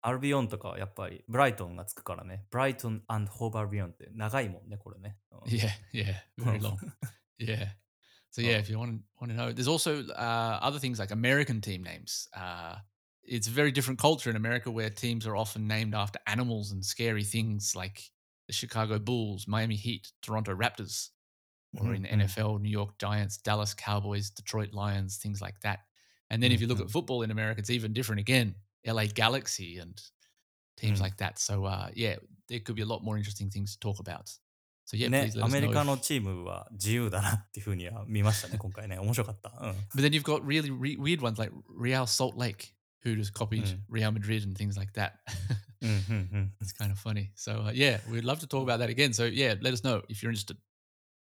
[0.00, 2.46] アルビオンとかはやっぱりブライトンがつくからね。
[2.50, 5.16] ブライトンホーバービオンって長いもんね、これね。
[5.32, 6.62] うん Yeah, yeah, very Oh.
[6.62, 6.78] long.
[7.38, 7.72] Yeah.
[8.30, 8.60] So yeah, Oh.
[8.60, 11.82] if you want to want to know, there's also uh, other things like American team
[11.82, 12.28] names.
[12.32, 12.76] Uh,
[13.22, 16.84] it's a very different culture in America where teams are often named after animals and
[16.84, 18.10] scary things like
[18.46, 21.10] the Chicago Bulls, Miami Heat, Toronto Raptors,
[21.78, 22.22] or in Mhm, mhm.
[22.22, 25.80] NFL, New York Giants, Dallas Cowboys, Detroit Lions, things like that.
[26.30, 26.84] And then if you look Mhm.
[26.86, 28.54] at football in America, it's even different again.
[28.86, 30.00] LA Galaxy and
[30.76, 31.02] teams Mm.
[31.02, 31.38] like that.
[31.38, 32.16] So uh, yeah,
[32.48, 34.30] there could be a lot more interesting things to talk about.
[34.86, 35.72] So yeah, ね please、let ア us メリ know.
[35.74, 38.98] カの if- チームは自由だなっていうふうには見ましたね、今回ね。
[38.98, 39.50] 面白かった。
[39.60, 39.70] うん。
[39.94, 42.72] But then you've got really re- weird ones like Real Salt Lake,
[43.03, 43.79] Who just copied Mm.
[43.89, 45.13] Real Madrid and things like that.
[45.81, 46.53] うんうんうん。
[46.61, 47.31] it's kind of funny.
[47.35, 49.13] So uh, yeah, we'd love to talk about that again.
[49.13, 50.57] So yeah, let us know if you're interested.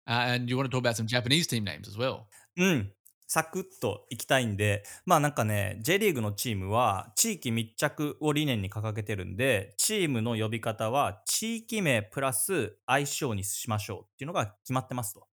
[0.06, 2.26] Uh, and you want to talk about some Japanese team names as well.
[2.56, 2.92] うん。
[3.32, 15.28] サクッといきたいんで、まあなんかね、J リーグのチームは地域密着を理念に掲げてるんで、チームの呼び方は地域名プラス相性にしましょうっていうのが決まってますと。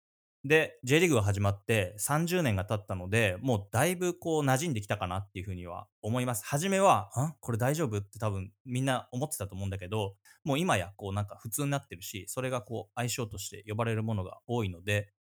[0.45, 6.43] で、J リーグが始まって30年が経ったので、もうだいぶこう馴染んできたかなっていうふうには思います。
[6.45, 7.97] 初めは、んこれ大丈夫？
[7.99, 15.13] って多分みんな思ってたと思うんだけど、もう今やこうなんか普通になってるし、それがこう相性として呼ばれるものが多いので、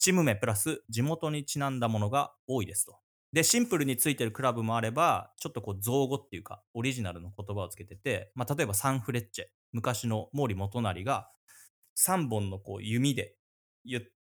[0.00, 2.98] チーム名プラス地元にちなんだものが多いですと。
[3.32, 11.28] で、シンプルについてるクラブもあれば、ちょっとこう造語っていうか、オリジナルの言葉をつけてて、まあ、例えばサンフレッチェ、昔の毛利元就が
[11.96, 13.36] 3本のこう弓で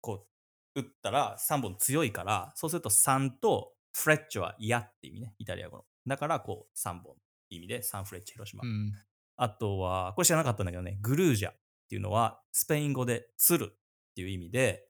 [0.01, 0.31] こう
[0.76, 5.84] 打ったら3本強いから、そうすると3とフレッチェは嫌って意味ね、イタリア語の。
[6.08, 7.16] だからこう3本
[7.50, 8.64] 意味でサンフレッチェ広島。
[8.64, 8.92] Mm.
[9.38, 11.56] あとは、これ知らなかったんだけどね、グルージャっ
[11.90, 13.68] ていうのは、スペイン語で鶴っ
[14.16, 14.88] ていう意味で、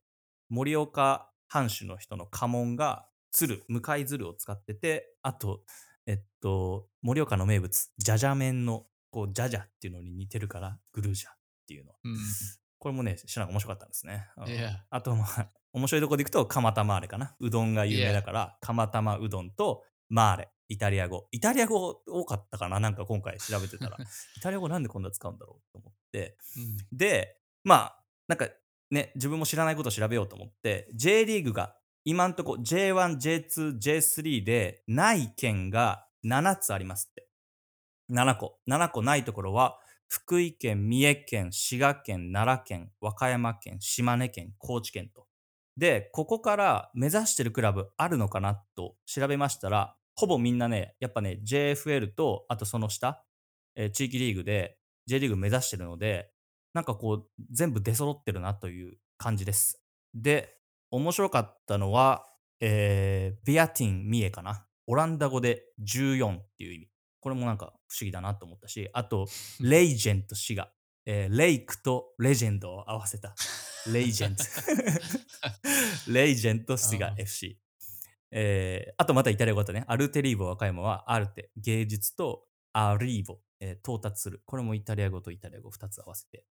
[0.48, 5.62] 盛岡藩主の人の家紋が鶴、向かい鶴を使ってて、あと、
[6.06, 11.32] えっと、盛岡の名物、じゃじゃ麺の、こう、じゃじゃっていうのに似てるから、グルージャっ
[11.66, 11.92] ていうの。
[12.04, 12.16] Mm.
[12.78, 14.28] これもね、知らなく面白かったんですね。
[14.90, 17.34] あと、まあ、面白いところでいくと、蒲田マーレかな。
[17.40, 21.28] うどんが有名だから、蒲田まうどんとマーレ、イタリア語。
[21.32, 23.96] イタリア語多かったかななんか今回調べてたら。
[24.36, 26.36] イタリア語なんでこんな使うんだろうと思って。
[26.56, 26.78] Mm.
[26.92, 28.48] で、まあ、なんか
[28.90, 37.28] ね、自分も知らないことを調べようと思って、J リーグが今んとこ J1、J2、J3 でない県が7つありますって。
[38.10, 38.58] 7個。
[38.68, 45.21] 7個ないところは、福井県、三重県、滋賀県、奈良県、和歌山県、島根県、高知県と。
[45.76, 53.24] で、ここから目指してるクラブあるのかなと調べましたら、ほぼみんなね、やっぱね、JFL と、あとその下、
[53.74, 56.30] えー地域リーグで J リーグ目指してるので、
[56.74, 59.82] なんかこう、全部出揃ってるなという感じです。
[60.14, 60.58] で、
[60.90, 62.26] 面白かったのは、
[62.60, 64.66] えービアティン・ミエかな。
[64.86, 66.88] オランダ語で14っていう意味。
[67.20, 69.26] これもなんか不思議だなと思ったし、あと、
[69.60, 70.70] レイジェント・シガ。
[71.06, 73.34] えーレイクとレジェンドを合わせた。
[73.92, 74.44] レイジェント。
[76.12, 77.58] レイジェント・シガ FC。
[78.30, 79.84] えーあとまたイタリア語だったね。
[79.88, 84.42] アルテリーボ和歌山はアルテ、芸術とアリーボ、えー到達する。
[84.46, 86.44] これもイタリア語とイタリア語2つ合わせて。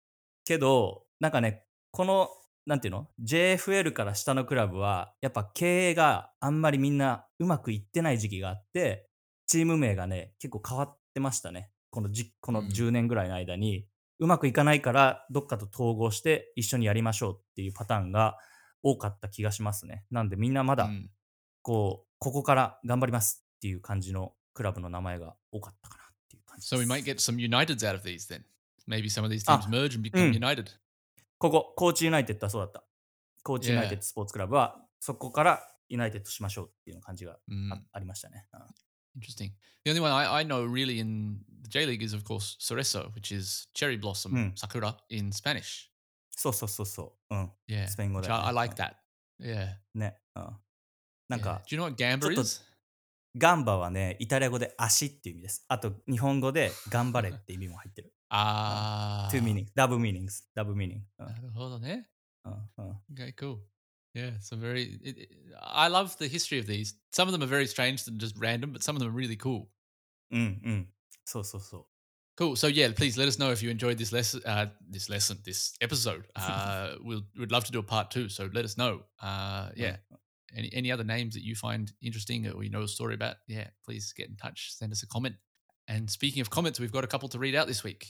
[0.45, 2.29] けど、なんかね、この、
[2.67, 9.09] なんていうの ?JFL から下のクラブは、やっぱ経営があんまりみんなうまくいってない時期があって、
[9.47, 11.71] チーム名がね、結構変わってましたね。
[11.91, 13.87] このじこのうん10年ぐらいの間に、
[14.19, 18.37] うまくいかないから、どっかと統合して一緒にやりましょうっていうパターンが
[18.83, 20.05] 多かった気がしますね。
[20.11, 21.09] なんでみんなまだ、Mm.
[21.63, 26.75] こう、ここから頑張りますっていう感じのクラブの名前が多かったかなっていう感じです。
[26.75, 28.43] So we might get some Uniteds out of these then.
[28.89, 30.39] Maybe some of these Ah, teams merge and become mm.
[30.41, 30.67] United.
[31.39, 32.83] ここ、コーチユナイテッドはそうだった。
[33.45, 37.81] コーチユナイテッ.ドスポーツクラブは、そこからユナイテッドしましょうっていう感じがあ,、Mm.
[37.93, 38.47] ありましたね。
[39.19, 39.53] うん Interesting.
[39.85, 43.11] The only one I, I know really in the J League is, of course, Cerezo,
[43.15, 44.53] which is cherry blossom Mm.
[44.57, 45.89] sakura in Spanish.
[46.31, 47.35] そうそうそうそう。
[47.35, 47.51] うん。
[47.69, 47.89] Yeah.
[47.89, 48.95] スペイン語 Which だよ I, ね I like うん that.
[49.41, 49.77] Yeah.
[49.95, 50.19] ね。
[50.37, 50.43] うん。
[51.29, 51.43] なん yeah.
[51.43, 52.63] か、do you know what gamba ちょっと- is?
[53.37, 55.65] ガンバはね、イタリア語で足っていう意味です。
[55.69, 58.13] あと、日本語で頑張れって意味も入ってる。
[58.31, 61.01] あ two meanings, double meanings, double meaning.
[61.19, 62.09] うんなるほどね。
[62.45, 63.59] うんうん Okay, cool.
[64.18, 65.00] Yeah, so very.
[65.04, 65.30] It, it,
[65.62, 66.94] I love the history of these.
[67.12, 69.38] Some of them are very strange and just random, but some of them are really
[69.38, 69.70] cool.
[70.32, 70.88] うんうん。
[71.26, 71.86] そうそうそう。
[72.36, 72.56] Cool.
[72.56, 74.42] So yeah, please let us know if you enjoyed this lesson.
[74.46, 76.26] Uh, this lesson, this episode.
[76.36, 78.30] Uh, we'll we'd love to do a part two.
[78.30, 79.02] So let us know.
[79.22, 79.98] Uh, yeah.
[80.56, 83.38] Any any other names that you find interesting or you know a story about?
[83.48, 84.74] Yeah, please get in touch.
[84.74, 85.36] Send us a comment.
[85.88, 88.08] And speaking of comments, we've got a couple to read out this week.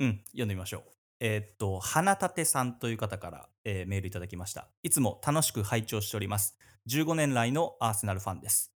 [0.00, 0.97] うん、読んでみましょう。
[1.19, 4.69] えーっと、花立さんという方から、えーメールいただきました。
[4.83, 6.57] いつも楽しく拝聴しております。
[6.87, 8.73] 15年来のアーセナルファンです。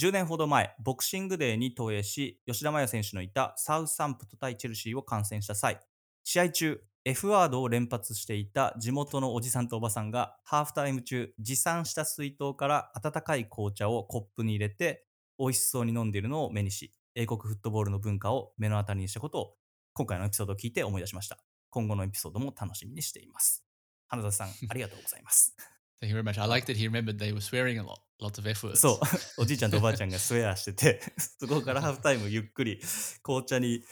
[0.00, 5.80] 10年ほど前、ボクシングデーに投影し、吉田麻也選手のいたサウサンプト対チェルシーを観戦した際、
[6.22, 15.06] 試合中、F ワードを連発していた地元のおじさんとおばさんが、ハーフタイム中、持参した水筒から温かい紅茶をコップに入れて、
[15.38, 19.56] 美味しそうに飲んでいるのを目にし、英国フットボールの文化を目の当たりにしたことを、
[19.94, 21.49] 今回のエピソードを聞いて思い出しました。
[21.70, 23.64] 今後のエピソードも楽しみにしています。
[24.08, 25.54] 花田さん、 ありがとうございます。
[26.02, 26.40] Thank you very much.
[26.42, 28.76] I like that he remembered they were swearing a lot, lots of F words.
[28.76, 29.00] そう、
[29.42, 31.00] おじいちゃんとおばあちゃんがスウェアしてて、
[31.38, 32.80] そこからハーフタイムゆっくり
[33.22, 33.84] 紅茶に、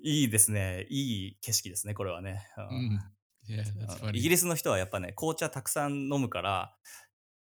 [0.00, 0.86] いいですね。
[0.90, 2.46] いい景色ですね、これはね。
[2.56, 3.00] うん
[3.48, 3.62] Mm.
[3.62, 4.14] Yeah.
[4.14, 6.76] イギリスの人はやっぱね、紅茶たくさん飲むから、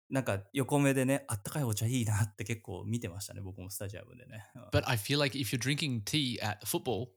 [0.09, 4.49] なんか横目でね、あったかいお茶いいなって結構見てましたね、僕もスタジアムでね。
[4.55, 7.09] うん But I feel like if you're drinking tea at football,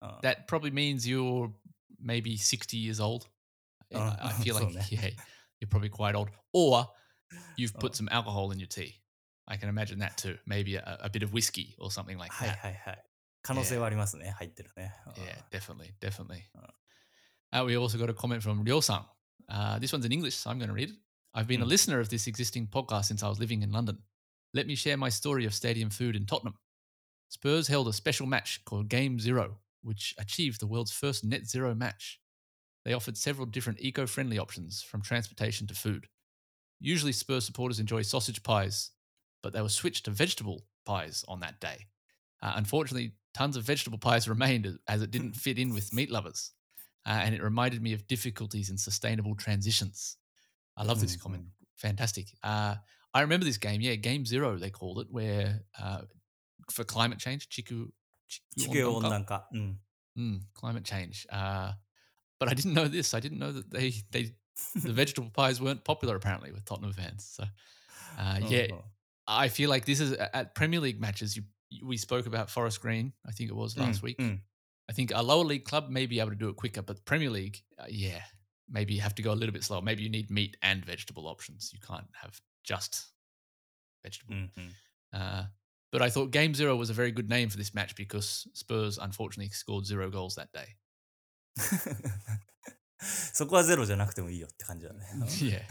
[0.00, 1.50] うん that probably means you're
[1.99, 3.27] maybe 60 years old.
[3.93, 4.85] I- Uh, I feel so like, ne.
[4.89, 5.09] yeah,
[5.59, 6.29] you're probably quite old.
[6.53, 6.87] Or
[7.57, 7.95] you've put Uh.
[7.95, 9.01] some alcohol in your tea.
[9.47, 10.37] I can imagine that too.
[10.47, 12.57] Maybe a, a bit of whiskey or something like はい that.
[12.59, 13.03] はいはい。
[13.43, 14.91] 可能性はありますね、入ってるね。
[15.05, 16.43] うん Yeah, definitely, definitely.
[16.55, 17.61] Uh.
[17.61, 19.05] Uh, we also got a comment from Ryo-san.
[19.47, 20.95] Uh, this one's in English, so I'm going to read it.
[21.35, 21.69] I've been a Mm.
[21.69, 24.01] listener of this existing podcast since I was living in London.
[24.53, 26.57] Let me share my story of stadium food in Tottenham.
[27.29, 31.74] Spurs held a special match called Game Zero, which achieved the world's first net zero
[31.74, 32.20] match.
[32.84, 36.06] They offered several different eco friendly options from transportation to food.
[36.80, 38.90] Usually, Spurs supporters enjoy sausage pies,
[39.42, 41.86] but they were switched to vegetable pies on that day.
[42.42, 46.52] Uh, unfortunately, tons of vegetable pies remained as- it didn't fit in with meat lovers.
[47.06, 50.16] Uh, and it reminded me of difficulties in sustainable transitions.
[50.76, 51.44] I love this Mm, comment.
[51.76, 52.26] Fantastic.
[52.42, 52.76] Uh,
[53.14, 53.80] I remember this game.
[53.80, 56.02] Yeah, Game Zero, they called it, where uh,
[56.70, 57.90] for climate change, Chiku.
[58.55, 59.47] 地球温 Chiku 暖化。
[59.51, 59.79] うん。
[60.17, 61.25] Mm, climate change.
[61.29, 61.73] Uh,
[62.39, 63.13] but I didn't know this.
[63.13, 64.33] I didn't know that they, they
[64.75, 67.25] the vegetable pies weren't popular apparently with Tottenham fans.
[67.25, 67.43] So,
[68.17, 68.83] uh, うん yeah, うん
[69.27, 71.35] I feel like this is at Premier League matches.
[71.35, 71.43] You,
[71.83, 74.15] we spoke about Forest Green, I think it was うん last week.
[74.19, 74.41] うん。
[74.87, 77.29] I think a lower league club may be able to do it quicker, but Premier
[77.31, 78.21] League, uh, yeah,
[78.69, 79.81] maybe you have to go a little bit slower.
[79.81, 81.73] Maybe you need meat and vegetable options.
[81.73, 83.11] You can't have just
[84.03, 84.35] う vegetable.
[84.35, 84.71] んうん
[85.11, 85.47] Uh,
[85.92, 88.98] but I thought Game Zero was a very good name for this match because Spurs
[88.98, 90.76] unfortunately scored zero goals that day.
[93.32, 95.00] そこはゼロじゃなくてもいいよって感じだね。
[95.40, 95.62] yeah.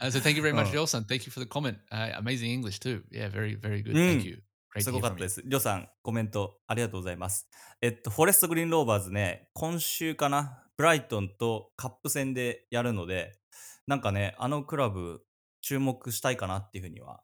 [0.00, 0.82] uh, so thank you very much, Oh.
[0.84, 1.04] Joelson.
[1.04, 1.76] Thank you for the comment.
[1.92, 3.02] Uh, amazing English too.
[3.10, 3.94] Yeah, very, very good.
[3.94, 4.18] Mm.
[4.20, 4.42] Thank you.
[4.74, 5.42] Great すごかった.です。
[5.44, 7.48] りょうさん、コメントありがとうございます。
[7.80, 13.32] えっと、フォレストグリーンローバーズね、今週かな、ブライトンとカップ戦でやるので、
[13.86, 15.22] なんかね、あのクラブ
[15.60, 17.20] 注目したいかなっていうふうには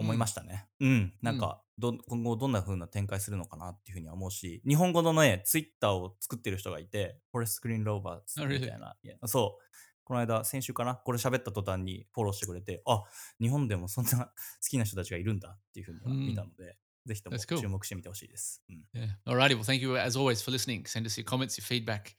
[0.00, 0.66] 思いましたね。
[0.80, 8.46] うん、なんかど、今後どんな風な展開するのかなっていうふうには思うし、日本語のね、ツイッターを作ってる人がいて、フォレストグリーンローバーズ Oh?
[8.48, 8.94] みたいな。
[9.26, 9.64] そう。
[10.04, 13.02] この間、先週かなこれ喋った途端にフォローしてくれて、あ、
[13.40, 14.32] 日本でもそんな好
[14.68, 16.76] きな人たちがいるんだっていうふうには見たので、
[17.06, 18.62] ぜひとも.注目してみてほしいです。
[18.68, 19.16] うん Yeah.
[19.26, 19.56] Alrighty.
[19.56, 20.84] Well, thank you as always for listening.
[20.86, 22.16] Send us your comments, your feedback.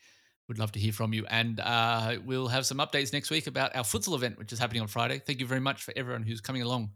[0.47, 1.25] We'd love to hear from you.
[1.29, 4.81] And uh, we'll have some updates next week about our futsal event, which is happening
[4.81, 5.19] on Friday.
[5.19, 6.91] Thank you very much for everyone who's coming along.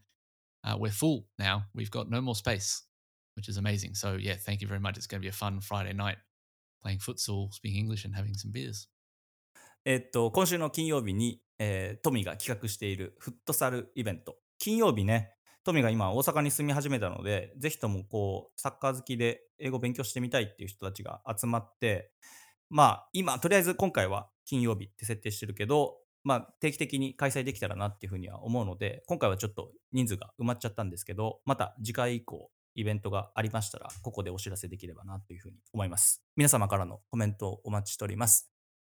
[0.66, 1.66] Uh, we're full now.
[1.76, 2.84] We've got no more space,
[3.36, 3.93] which is amazing.
[3.93, 4.97] So, yeah, thank you very much.
[4.97, 6.18] It's going to be a fun Friday night
[6.82, 8.88] playing futsal, speaking English, and having some beers.
[9.88, 14.36] えっと、今週の金曜日に、えートミが企画しているフットサルイベント。
[14.57, 22.11] 金曜日ね、トミが今大阪に住み始めたので、ぜひともこう、サッカー好きで英語勉強してみたいっていう人たちが集まって、
[22.72, 36.24] まあ今、とりあえず今回は金曜日って設定してるけど、まあ定期的に開催できたらなっていうふうには思うので、今回はちょっと人数が埋まっちゃったんですけど、また次回以降、イベントがありましたら、ここでお知らせできればなというふうに思います。
[36.36, 38.52] 皆様からのコメントをお待ちしております。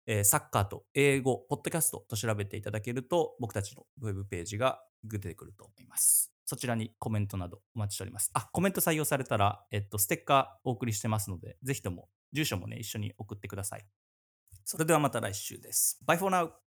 [0.07, 6.31] えーサッカーと英語、ポッドキャストと調べていただけると、僕たちのウェブページが出てくると思います。
[6.45, 8.31] そちらにコメントなどお待ちしております。
[8.33, 13.85] あ、コメント採用されたら、えっと、ステッカーお送りしてますので、ぜひとも住所もね、一緒に送ってください。
[14.63, 15.99] それではまた来週です。
[16.07, 16.66] Bye for now!